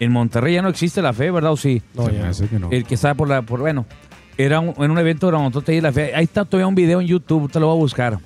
En 0.00 0.10
Monterrey 0.12 0.54
ya 0.54 0.62
no 0.62 0.68
existe 0.68 1.00
la 1.02 1.12
fe, 1.12 1.30
¿verdad? 1.30 1.52
¿O 1.52 1.56
sí? 1.56 1.80
No, 1.94 2.10
ya. 2.10 2.28
hace 2.28 2.48
que 2.48 2.58
no. 2.58 2.68
El 2.70 2.84
que 2.84 2.94
estaba 2.96 3.14
por 3.14 3.28
la. 3.28 3.42
Por, 3.42 3.60
bueno, 3.60 3.86
Era 4.36 4.60
un, 4.60 4.74
en 4.82 4.90
un 4.90 4.98
evento 4.98 5.28
grandotote 5.28 5.72
ahí 5.72 5.78
en 5.78 5.84
la 5.84 5.92
fe- 5.92 6.14
Ahí 6.14 6.24
está 6.24 6.44
todavía 6.44 6.66
un 6.66 6.74
video 6.74 7.00
en 7.00 7.06
YouTube, 7.06 7.50
te 7.50 7.60
lo 7.60 7.66
voy 7.68 7.76
a 7.76 7.78
buscar. 7.78 8.18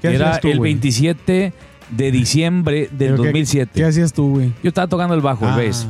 ¿Qué 0.00 0.08
Era 0.14 0.38
tú, 0.40 0.48
el 0.48 0.58
güey? 0.58 0.72
27 0.74 1.52
de 1.90 2.10
diciembre 2.12 2.88
del 2.92 3.10
¿Pero 3.12 3.16
qué- 3.16 3.28
2007. 3.28 3.72
¿Qué 3.74 3.84
hacías 3.84 4.12
tú, 4.12 4.30
güey? 4.36 4.52
Yo 4.62 4.68
estaba 4.68 4.86
tocando 4.86 5.14
el 5.14 5.20
bajo, 5.20 5.44
Ah, 5.46 5.56
bass, 5.56 5.86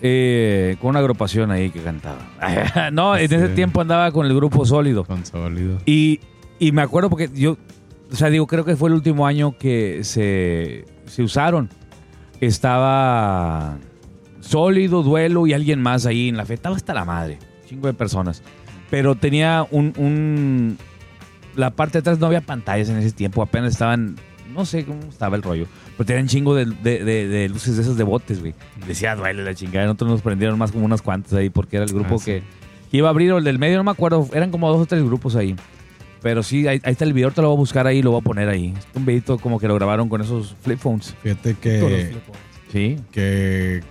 eh, 0.00 0.76
con 0.80 0.90
una 0.90 1.00
agrupación 1.00 1.50
ahí 1.50 1.70
que 1.70 1.80
cantaba. 1.80 2.18
no, 2.92 3.16
en 3.16 3.24
ese 3.32 3.48
tiempo 3.50 3.80
andaba 3.80 4.12
con 4.12 4.24
el 4.26 4.34
grupo 4.34 4.64
Sólido. 4.64 5.04
Con 5.04 5.26
sólido. 5.26 5.78
Y, 5.86 6.20
y 6.58 6.72
me 6.72 6.82
acuerdo 6.82 7.10
porque 7.10 7.28
yo, 7.34 7.56
o 8.12 8.16
sea, 8.16 8.30
digo, 8.30 8.46
creo 8.46 8.64
que 8.64 8.76
fue 8.76 8.88
el 8.90 8.94
último 8.94 9.26
año 9.26 9.56
que 9.58 10.00
se, 10.04 10.84
se 11.06 11.22
usaron. 11.22 11.68
Estaba 12.40 13.76
Sólido, 14.40 15.02
Duelo 15.02 15.46
y 15.46 15.52
alguien 15.52 15.82
más 15.82 16.06
ahí 16.06 16.28
en 16.28 16.36
la 16.36 16.46
fe. 16.46 16.54
Estaba 16.54 16.76
hasta 16.76 16.94
la 16.94 17.04
madre, 17.04 17.38
chingo 17.68 17.86
de 17.86 17.94
personas. 17.94 18.42
Pero 18.90 19.14
tenía 19.14 19.66
un, 19.70 19.92
un- 19.98 20.78
La 21.56 21.70
parte 21.70 21.94
de 21.94 22.00
atrás 22.00 22.18
no 22.18 22.26
había 22.26 22.40
pantallas 22.40 22.88
en 22.88 22.96
ese 22.98 23.12
tiempo, 23.12 23.42
apenas 23.42 23.72
estaban... 23.72 24.16
No 24.54 24.64
sé 24.64 24.84
cómo 24.86 25.00
estaba 25.10 25.36
el 25.36 25.42
rollo. 25.42 25.66
Pero 25.96 26.06
tenían 26.06 26.26
chingo 26.26 26.54
de, 26.54 26.64
de- 26.64 27.04
de- 27.04 27.28
de 27.28 27.48
luces 27.48 27.76
de 27.76 27.82
esas 27.82 27.96
de 27.96 28.04
botes, 28.04 28.40
güey. 28.40 28.54
Decía, 28.86 29.14
duele 29.14 29.44
la 29.44 29.54
chingada. 29.54 29.84
Nosotros 29.86 30.10
nos 30.10 30.22
prendieron 30.22 30.58
más 30.58 30.72
como 30.72 30.84
unas 30.86 31.02
cuantas 31.02 31.34
ahí 31.34 31.50
porque 31.50 31.76
era 31.76 31.84
el 31.84 31.92
grupo 31.92 32.14
Ah, 32.14 32.18
sí. 32.18 32.24
que, 32.24 32.42
que 32.90 32.96
iba 32.96 33.08
a 33.08 33.10
abrir 33.10 33.30
o 33.32 33.38
el 33.38 33.44
del 33.44 33.58
medio, 33.58 33.76
no 33.76 33.84
me 33.84 33.90
acuerdo. 33.90 34.26
Eran 34.32 34.50
como 34.50 34.68
dos 34.72 34.80
o 34.80 34.86
tres 34.86 35.02
grupos 35.04 35.36
ahí. 35.36 35.54
Pero 36.22 36.42
sí, 36.42 36.66
ahí, 36.66 36.80
ahí 36.82 36.92
está 36.92 37.04
el 37.04 37.12
video, 37.12 37.30
te 37.30 37.42
lo 37.42 37.48
voy 37.48 37.56
a 37.56 37.58
buscar 37.58 37.86
ahí 37.86 37.98
y 37.98 38.02
lo 38.02 38.10
voy 38.10 38.20
a 38.20 38.24
poner 38.24 38.48
ahí. 38.48 38.74
Es 38.76 38.86
un 38.94 39.04
videito 39.04 39.38
como 39.38 39.60
que 39.60 39.68
lo 39.68 39.74
grabaron 39.74 40.08
con 40.08 40.20
esos 40.22 40.56
flip 40.62 40.78
phones. 40.78 41.14
Fíjate 41.22 41.54
Con 41.54 41.70
los 41.82 41.90
que, 42.00 42.06
flip-phones. 42.06 42.40
Sí. 42.72 42.96
que 43.12 43.82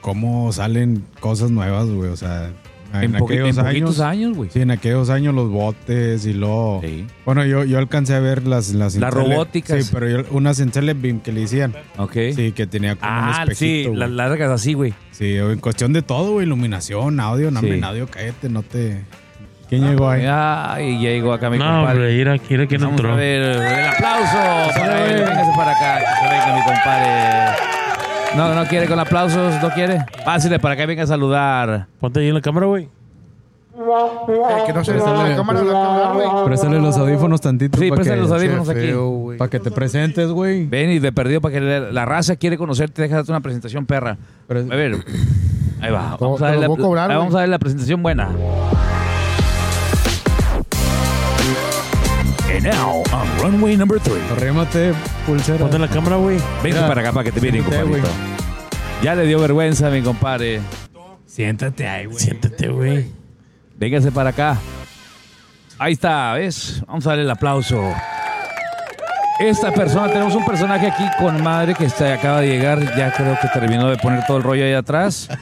cómo 0.00 0.52
salen 0.52 1.04
cosas 1.20 1.50
nuevas, 1.50 1.88
güey. 1.90 2.08
O 2.10 2.16
sea, 2.16 2.50
en, 2.94 3.14
En, 3.14 3.16
aquellos 3.16 3.58
en 3.58 3.66
años. 3.66 4.00
años, 4.00 4.36
güey. 4.36 4.50
Sí, 4.50 4.60
en 4.60 4.70
aquellos 4.70 5.10
años 5.10 5.34
los 5.34 5.50
botes 5.50 6.24
y 6.26 6.32
luego... 6.32 6.80
Sí. 6.84 7.06
Bueno, 7.24 7.44
yo, 7.44 7.64
yo 7.64 7.78
alcancé 7.78 8.14
a 8.14 8.20
ver 8.20 8.46
las... 8.46 8.72
Las, 8.74 8.96
robóticas. 8.98 9.84
Sí, 9.84 9.90
pero 9.92 10.08
yo, 10.08 10.18
unas 10.30 10.60
en 10.60 10.70
Telebeam 10.70 11.20
que 11.20 11.32
le 11.32 11.42
hicían. 11.42 11.74
Ok. 11.98 12.16
Sí, 12.34 12.52
que 12.52 12.66
tenía 12.66 12.96
como 12.96 13.10
un 13.10 13.18
ah, 13.18 13.34
sí, 13.46 13.52
espejito. 13.52 13.88
güey. 13.90 14.00
las 14.00 14.10
largas 14.10 14.50
así, 14.50 14.74
güey. 14.74 14.94
Sí, 15.10 15.36
en 15.36 15.58
cuestión 15.60 15.92
de 15.92 16.02
todo, 16.02 16.32
güey. 16.32 16.46
Iluminación, 16.46 17.20
audio, 17.20 17.50
no, 17.50 17.60
Sí. 17.60 17.66
hombre, 17.70 17.84
audio, 17.86 18.06
cállate, 18.06 18.48
no 18.48 18.62
te... 18.62 19.02
¿Quién 19.68 19.88
llegó 19.88 20.10
ahí? 20.10 20.24
Ay, 20.28 21.02
ya 21.02 21.08
llegó 21.08 21.32
acá 21.32 21.48
mi 21.50 21.56
No, 21.58 21.64
compadre. 21.64 21.92
hombre, 21.98 22.16
mira, 22.16 22.36
mira 22.48 22.66
quién 22.66 22.82
entró. 22.82 23.12
a 23.12 23.16
ver 23.16 23.42
el 23.42 23.86
aplauso 23.86 24.78
para 24.78 25.06
él. 25.06 25.20
Véngase 25.24 25.52
para 25.56 25.70
acá, 25.72 25.98
que 26.00 26.28
se 26.28 26.34
venga 26.34 26.54
mi 26.56 26.62
compadre. 26.64 27.73
No, 28.36 28.54
no 28.54 28.64
quiere 28.66 28.86
con 28.86 28.98
aplausos, 28.98 29.62
no 29.62 29.70
quiere. 29.70 30.04
Pásale 30.24 30.58
para 30.58 30.74
acá, 30.74 30.86
venga 30.86 31.04
a 31.04 31.06
saludar. 31.06 31.86
Ponte 32.00 32.20
ahí 32.20 32.28
en 32.28 32.34
la 32.34 32.40
cámara, 32.40 32.66
güey. 32.66 32.84
Eh, 33.76 34.62
que 34.66 34.72
no 34.72 34.84
se 34.84 34.92
Préstale. 34.92 35.30
la 35.30 35.36
cámara 35.36 35.62
la 35.62 35.72
cámara, 35.72 36.12
güey. 36.12 36.44
Préstale 36.46 36.80
los 36.80 36.96
audífonos 36.96 37.40
tantito. 37.40 37.78
Sí, 37.78 37.88
para 37.88 37.96
préstale 37.96 38.20
que, 38.20 38.28
los 38.28 38.32
audífonos 38.32 38.68
aquí. 38.68 38.80
feo. 38.80 39.26
Para 39.38 39.50
que 39.50 39.60
te 39.60 39.70
presentes, 39.70 40.28
güey. 40.30 40.66
Ven 40.66 40.90
y 40.90 40.98
de 41.00 41.12
perdido 41.12 41.40
para 41.40 41.54
que 41.54 41.60
la, 41.60 41.80
la 41.92 42.04
raza 42.04 42.36
quiere 42.36 42.56
conocerte, 42.56 43.02
deja 43.02 43.16
darte 43.16 43.32
una 43.32 43.40
presentación 43.40 43.86
perra. 43.86 44.16
Pero- 44.46 44.60
A 44.60 44.76
ver, 44.76 44.96
ahí 45.80 45.90
va. 45.92 46.16
Vamos 46.20 46.40
a 46.42 46.50
ver 46.50 46.58
la, 46.60 46.66
cobrar, 46.68 47.10
ahí 47.10 47.16
vamos 47.16 47.34
a 47.34 47.40
ver 47.40 47.48
la 47.48 47.58
presentación 47.58 48.02
buena. 48.02 48.28
And 52.54 52.62
now 52.62 53.02
on 53.12 53.26
runway 53.42 53.74
number 53.76 53.98
three. 53.98 54.20
Arrímate, 54.30 54.94
pulsera. 55.26 55.58
Ponte 55.58 55.76
la 55.76 55.88
cámara, 55.88 56.16
güey. 56.18 56.38
Mira, 56.62 56.86
para 56.86 57.00
acá 57.00 57.12
para 57.12 57.24
que 57.24 57.32
te 57.32 57.40
miren, 57.40 57.64
compadrito. 57.64 58.06
Ya 59.02 59.16
le 59.16 59.26
dio 59.26 59.40
vergüenza, 59.40 59.90
mi 59.90 60.02
compadre. 60.02 60.60
Siéntate 61.26 61.88
ahí, 61.88 62.06
güey. 62.06 62.20
Siéntate, 62.20 62.68
güey. 62.68 63.10
Véngase 63.76 64.12
para 64.12 64.30
acá. 64.30 64.56
Ahí 65.80 65.94
está, 65.94 66.34
¿ves? 66.34 66.80
Vamos 66.86 67.04
a 67.08 67.10
darle 67.10 67.24
el 67.24 67.30
aplauso. 67.30 67.92
Esta 69.40 69.72
persona, 69.72 70.06
tenemos 70.06 70.36
un 70.36 70.44
personaje 70.44 70.86
aquí 70.86 71.04
con 71.18 71.42
madre 71.42 71.74
que 71.74 71.86
está, 71.86 72.14
acaba 72.14 72.40
de 72.40 72.50
llegar. 72.50 72.96
Ya 72.96 73.12
creo 73.12 73.36
que 73.42 73.48
terminó 73.48 73.88
de 73.88 73.96
poner 73.96 74.24
todo 74.26 74.36
el 74.36 74.44
rollo 74.44 74.64
ahí 74.64 74.74
atrás. 74.74 75.28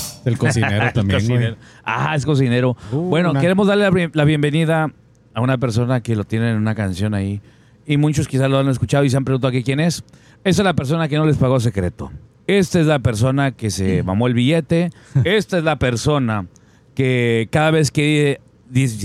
El 0.24 0.38
cocinero 0.38 0.90
también, 0.94 1.20
Cocinero. 1.20 1.54
güey. 1.56 1.66
Ah, 1.84 2.14
es 2.16 2.24
cocinero. 2.24 2.76
Uh, 2.92 2.96
bueno, 2.96 3.30
una- 3.30 3.40
queremos 3.40 3.66
darle 3.66 3.84
la, 3.84 3.90
bien- 3.90 4.10
la 4.14 4.24
bienvenida 4.24 4.90
a 5.34 5.40
una 5.40 5.58
persona 5.58 6.00
que 6.00 6.16
lo 6.16 6.24
tiene 6.24 6.50
en 6.50 6.56
una 6.56 6.74
canción 6.74 7.14
ahí. 7.14 7.40
Y 7.86 7.96
muchos 7.98 8.28
quizás 8.28 8.48
lo 8.50 8.58
han 8.58 8.68
escuchado 8.68 9.04
y 9.04 9.10
se 9.10 9.16
han 9.16 9.24
preguntado 9.24 9.50
aquí 9.50 9.62
quién 9.62 9.80
es. 9.80 10.04
Esa 10.44 10.62
es 10.62 10.64
la 10.64 10.74
persona 10.74 11.08
que 11.08 11.16
no 11.16 11.26
les 11.26 11.36
pagó 11.36 11.60
secreto. 11.60 12.10
Esta 12.46 12.80
es 12.80 12.86
la 12.86 12.98
persona 12.98 13.52
que 13.52 13.70
se 13.70 14.02
mamó 14.02 14.26
el 14.26 14.34
billete. 14.34 14.90
Esta 15.24 15.58
es 15.58 15.64
la 15.64 15.78
persona 15.78 16.46
que 16.94 17.48
cada 17.50 17.70
vez 17.70 17.90
que 17.90 18.40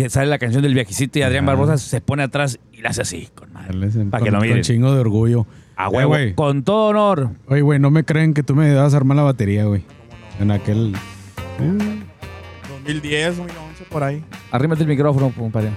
sale 0.10 0.27
la 0.27 0.38
canción 0.39 0.63
del 0.63 0.73
viajecito 0.73 1.19
y 1.19 1.21
Adrián. 1.23 1.45
Barbosa 1.45 1.77
se 1.77 2.01
pone 2.01 2.23
atrás 2.23 2.60
y 2.73 2.82
la 2.82 2.89
hace 2.89 3.01
así, 3.01 3.27
con 3.36 3.51
madre. 3.53 3.73
Para 4.10 4.19
Con- 4.19 4.23
que 4.25 4.32
lo 4.32 4.39
Con 4.39 4.47
miren. 4.47 4.63
chingo 4.63 4.93
de 4.93 4.99
orgullo. 4.99 5.45
A 5.75 5.86
Eh, 5.86 5.89
huevo, 5.91 6.10
güey. 6.10 6.34
con 6.36 6.63
todo 6.63 6.88
honor. 6.88 7.32
Oye, 7.47 7.62
güey, 7.62 7.79
no 7.79 7.89
me 7.91 8.03
creen 8.03 8.34
que 8.34 8.43
tú 8.43 8.53
me 8.55 8.69
a 8.71 8.86
armar 8.86 9.15
la 9.17 9.23
batería, 9.23 9.65
güey. 9.65 9.84
En 10.39 10.52
aquel... 10.52 10.93
2010, 12.69 13.38
2011, 13.38 13.84
por 13.89 14.04
ahí. 14.04 14.23
Arrímate 14.52 14.84
el 14.84 14.88
micrófono, 14.88 15.32
compadre. 15.32 15.71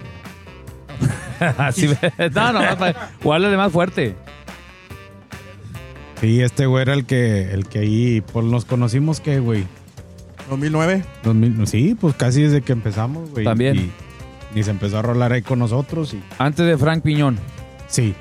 Así 1.59 1.89
no, 2.35 2.53
no, 2.53 2.61
o 3.25 3.33
háblale 3.33 3.57
más 3.57 3.73
fuerte. 3.73 4.15
Sí, 6.21 6.41
este 6.41 6.67
güey 6.67 6.83
era 6.83 6.95
el 6.95 7.05
que, 7.05 7.53
el 7.53 7.67
que 7.67 7.81
ahí, 7.81 8.21
pues 8.21 8.47
nos 8.47 8.65
conocimos, 8.65 9.21
¿qué, 9.21 9.41
güey? 9.41 9.67
2009. 10.49 11.05
2000 11.25 11.67
sí, 11.67 11.97
pues 12.01 12.15
casi 12.15 12.43
desde 12.43 12.63
que 12.63 12.73
empezamos, 12.73 13.31
güey. 13.31 13.45
También. 13.45 13.93
Y, 14.55 14.59
y 14.61 14.63
se 14.63 14.71
empezó 14.71 14.99
a 14.99 15.03
rolar 15.03 15.33
ahí 15.33 15.43
con 15.43 15.59
nosotros 15.59 16.15
y... 16.15 16.23
Antes 16.39 16.65
de 16.65 16.79
Frank 16.79 17.03
Piñón. 17.03 17.39
Sí, 17.89 18.15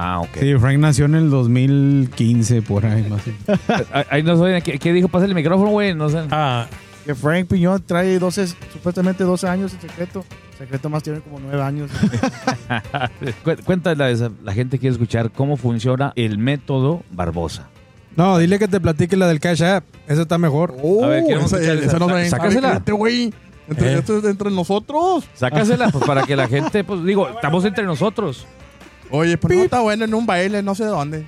Ah, 0.00 0.20
ok. 0.20 0.28
sí, 0.38 0.54
Frank 0.60 0.78
nació 0.78 1.06
en 1.06 1.16
el 1.16 1.28
2015, 1.28 2.62
por 2.62 2.86
ahí, 2.86 3.02
más 3.08 3.20
o 3.26 3.30
menos. 3.48 3.86
Ahí- 3.92 4.04
Ahí 4.10 4.22
no 4.22 4.36
sé, 4.44 4.62
¿qué, 4.62 4.78
qué 4.78 4.92
dijo? 4.92 5.08
Pásale 5.08 5.30
el 5.30 5.34
micrófono, 5.34 5.70
güey. 5.70 5.92
No 5.94 6.08
sé. 6.08 6.22
Ah, 6.30 6.66
Que 7.04 7.14
Frank 7.16 7.48
Piñón 7.48 7.82
trae 7.84 8.18
12, 8.18 8.46
supuestamente 8.72 9.24
12 9.24 9.48
años 9.48 9.74
en 9.74 9.80
secreto. 9.80 10.24
Secreto 10.56 10.88
más 10.88 11.02
tiene 11.02 11.20
como 11.20 11.40
9 11.40 11.62
años. 11.62 11.90
Cu- 13.44 13.56
Cuéntale 13.64 14.04
a 14.04 14.10
esa- 14.10 14.30
la 14.44 14.52
gente 14.52 14.78
quiere 14.78 14.92
escuchar 14.92 15.30
cómo 15.30 15.56
funciona 15.56 16.12
el 16.16 16.38
método 16.38 17.02
Barbosa. 17.10 17.68
No, 18.16 18.38
dile 18.38 18.58
que 18.58 18.66
te 18.68 18.80
platique 18.80 19.16
la 19.16 19.26
del 19.28 19.38
Cash 19.40 19.62
App. 19.62 19.84
Esa 20.08 20.22
está 20.22 20.38
mejor. 20.38 20.76
Oh, 20.82 21.04
A 21.04 21.08
ver, 21.08 21.24
esa, 21.28 21.60
esa. 21.62 21.98
no 21.98 22.08
sácasela. 22.28 22.74
Este 22.74 22.92
güey. 22.92 23.32
Entre, 23.68 23.94
Eh. 23.94 24.02
entre 24.24 24.50
nosotros. 24.50 25.24
Sácasela, 25.34 25.90
pues 25.90 26.04
para 26.04 26.22
que 26.22 26.34
la 26.34 26.48
gente, 26.48 26.82
pues 26.84 27.04
digo, 27.04 27.28
estamos 27.28 27.64
entre 27.64 27.84
nosotros. 27.84 28.46
Oye, 29.10 29.36
pero 29.38 29.54
no 29.54 29.62
está 29.64 29.80
bueno 29.80 30.04
en 30.04 30.14
un 30.14 30.26
baile, 30.26 30.62
no 30.62 30.74
sé 30.74 30.84
dónde. 30.84 31.26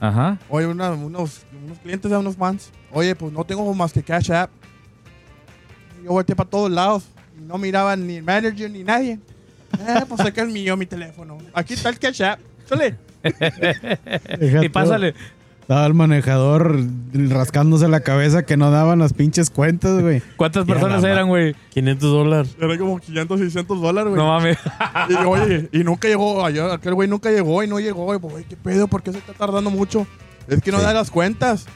Ajá. 0.00 0.38
Oye, 0.48 0.66
una- 0.66 0.90
unos, 0.92 1.42
unos 1.64 1.78
clientes, 1.78 2.10
unos 2.10 2.36
fans. 2.36 2.70
Oye, 2.92 3.14
pues 3.14 3.32
no 3.32 3.44
tengo 3.44 3.72
más 3.74 3.92
que 3.92 4.02
Cash 4.02 4.32
App. 4.32 4.50
Yo 6.02 6.10
volteé 6.12 6.34
para 6.34 6.48
todos 6.48 6.70
lados. 6.70 7.04
y 7.38 7.42
No 7.42 7.58
miraban 7.58 8.06
ni 8.06 8.16
el 8.16 8.22
manager 8.24 8.70
ni 8.70 8.82
nadie. 8.82 9.18
Eh, 9.78 10.00
pues 10.08 10.20
saca 10.22 10.42
el 10.42 10.48
mío, 10.48 10.76
mi 10.76 10.86
teléfono. 10.86 11.38
Aquí 11.54 11.74
está 11.74 11.90
el 11.90 11.98
Cash 11.98 12.22
App. 12.22 12.40
Sale. 12.66 12.96
Deja 13.22 14.64
Y 14.64 14.68
todo. 14.68 14.72
pásale. 14.72 15.14
Estaba 15.70 15.86
el 15.86 15.94
manejador 15.94 16.80
rascándose 17.12 17.86
la 17.86 18.00
cabeza 18.00 18.42
que 18.44 18.56
no 18.56 18.72
daban 18.72 18.98
las 18.98 19.12
pinches 19.12 19.50
cuentas, 19.50 20.02
güey. 20.02 20.20
¿Cuántas 20.34 20.66
personas 20.66 21.04
eran, 21.04 21.28
güey? 21.28 21.54
500 21.68 22.10
dólares. 22.10 22.56
Era 22.60 22.76
como 22.76 22.98
500, 22.98 23.38
600 23.38 23.80
dólares, 23.80 24.10
güey. 24.12 24.20
No 24.20 24.26
mames. 24.32 24.58
Y, 25.08 25.14
oye, 25.24 25.68
y 25.70 25.84
nunca 25.84 26.08
llegó, 26.08 26.44
ayer, 26.44 26.64
aquel 26.72 26.94
güey 26.94 27.08
nunca 27.08 27.30
llegó 27.30 27.62
y 27.62 27.68
no 27.68 27.78
llegó. 27.78 28.12
Y, 28.12 28.18
pues, 28.18 28.32
güey, 28.32 28.44
¿qué 28.46 28.56
pedo? 28.56 28.88
¿Por 28.88 29.04
qué 29.04 29.12
se 29.12 29.18
está 29.18 29.32
tardando 29.32 29.70
mucho? 29.70 30.08
Es 30.48 30.60
que 30.60 30.72
no 30.72 30.78
Sí. 30.78 30.84
da 30.86 30.92
las 30.92 31.08
cuentas. 31.08 31.66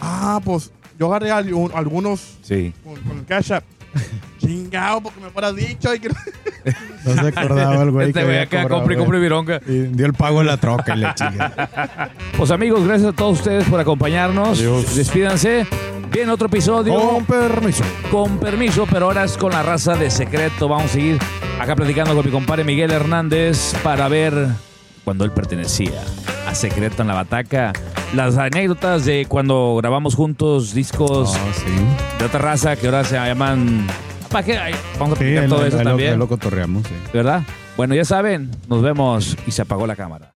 Ah, 0.00 0.38
pues 0.44 0.70
yo 0.96 1.08
agarré 1.08 1.32
a 1.32 1.38
algunos 1.38 2.38
Sí. 2.42 2.72
con, 2.84 2.94
con 3.00 3.18
el 3.18 3.24
Cash 3.24 3.52
App. 3.52 3.64
Chingado, 4.38 5.00
porque 5.00 5.20
me 5.20 5.30
fueras 5.30 5.54
dicho. 5.56 5.94
Y 5.94 6.00
que... 6.00 6.08
No 7.04 7.14
se 7.14 7.28
acordaba 7.28 7.82
el 7.82 7.90
güey. 7.90 8.08
Este 8.08 8.20
que 8.20 8.24
güey 8.24 8.36
había 8.36 8.46
acá 8.46 8.68
güey. 8.68 8.96
compre 8.96 9.18
vironga. 9.18 9.60
Y 9.66 9.78
dio 9.88 10.06
el 10.06 10.12
pago 10.12 10.40
de 10.40 10.44
la 10.44 10.56
troca 10.56 10.94
y 10.94 10.98
le 10.98 11.14
chinga. 11.14 12.10
Pues 12.36 12.50
amigos, 12.50 12.86
gracias 12.86 13.12
a 13.12 13.16
todos 13.16 13.38
ustedes 13.38 13.64
por 13.64 13.80
acompañarnos. 13.80 14.58
Despídanse. 14.94 15.66
Bien, 16.10 16.30
otro 16.30 16.46
episodio. 16.46 16.94
Con 16.94 17.24
permiso. 17.24 17.84
con 18.10 18.38
permiso, 18.38 18.86
pero 18.90 19.06
ahora 19.06 19.24
es 19.24 19.36
con 19.36 19.52
la 19.52 19.62
raza 19.62 19.94
de 19.94 20.10
secreto. 20.10 20.68
Vamos 20.68 20.86
a 20.86 20.94
seguir 20.94 21.18
acá 21.60 21.74
platicando 21.74 22.14
con 22.14 22.24
mi 22.24 22.30
compadre 22.30 22.64
Miguel 22.64 22.90
Hernández 22.90 23.74
para 23.82 24.08
ver 24.08 24.48
cuando 25.04 25.24
él 25.24 25.30
pertenecía 25.32 25.92
a 26.46 26.54
Secreto 26.54 27.02
en 27.02 27.08
la 27.08 27.14
Bataca. 27.14 27.72
Las 28.14 28.36
anécdotas 28.38 29.04
de 29.04 29.26
cuando 29.28 29.76
grabamos 29.80 30.14
juntos 30.14 30.72
discos 30.74 31.30
Oh, 31.30 31.52
sí. 31.54 32.18
de 32.18 32.24
otra 32.24 32.38
raza 32.40 32.76
que 32.76 32.86
ahora 32.86 33.04
se 33.04 33.16
llaman. 33.16 33.86
¿Para 34.30 34.44
qué? 34.44 34.58
Ay, 34.58 34.74
Vamos 34.98 35.18
a 35.18 35.22
Sí, 35.22 35.36
ahí 35.36 35.48
todo 35.48 35.64
eso 35.66 35.78
también. 35.78 36.18
lo 36.18 36.26
cotorreamos, 36.28 36.84
sí. 36.86 36.94
¿Verdad? 37.12 37.42
Bueno, 37.76 37.94
ya 37.94 38.04
saben, 38.04 38.50
nos 38.68 38.82
vemos 38.82 39.36
y 39.46 39.52
se 39.52 39.62
apagó 39.62 39.86
la 39.86 39.94
cámara. 39.96 40.26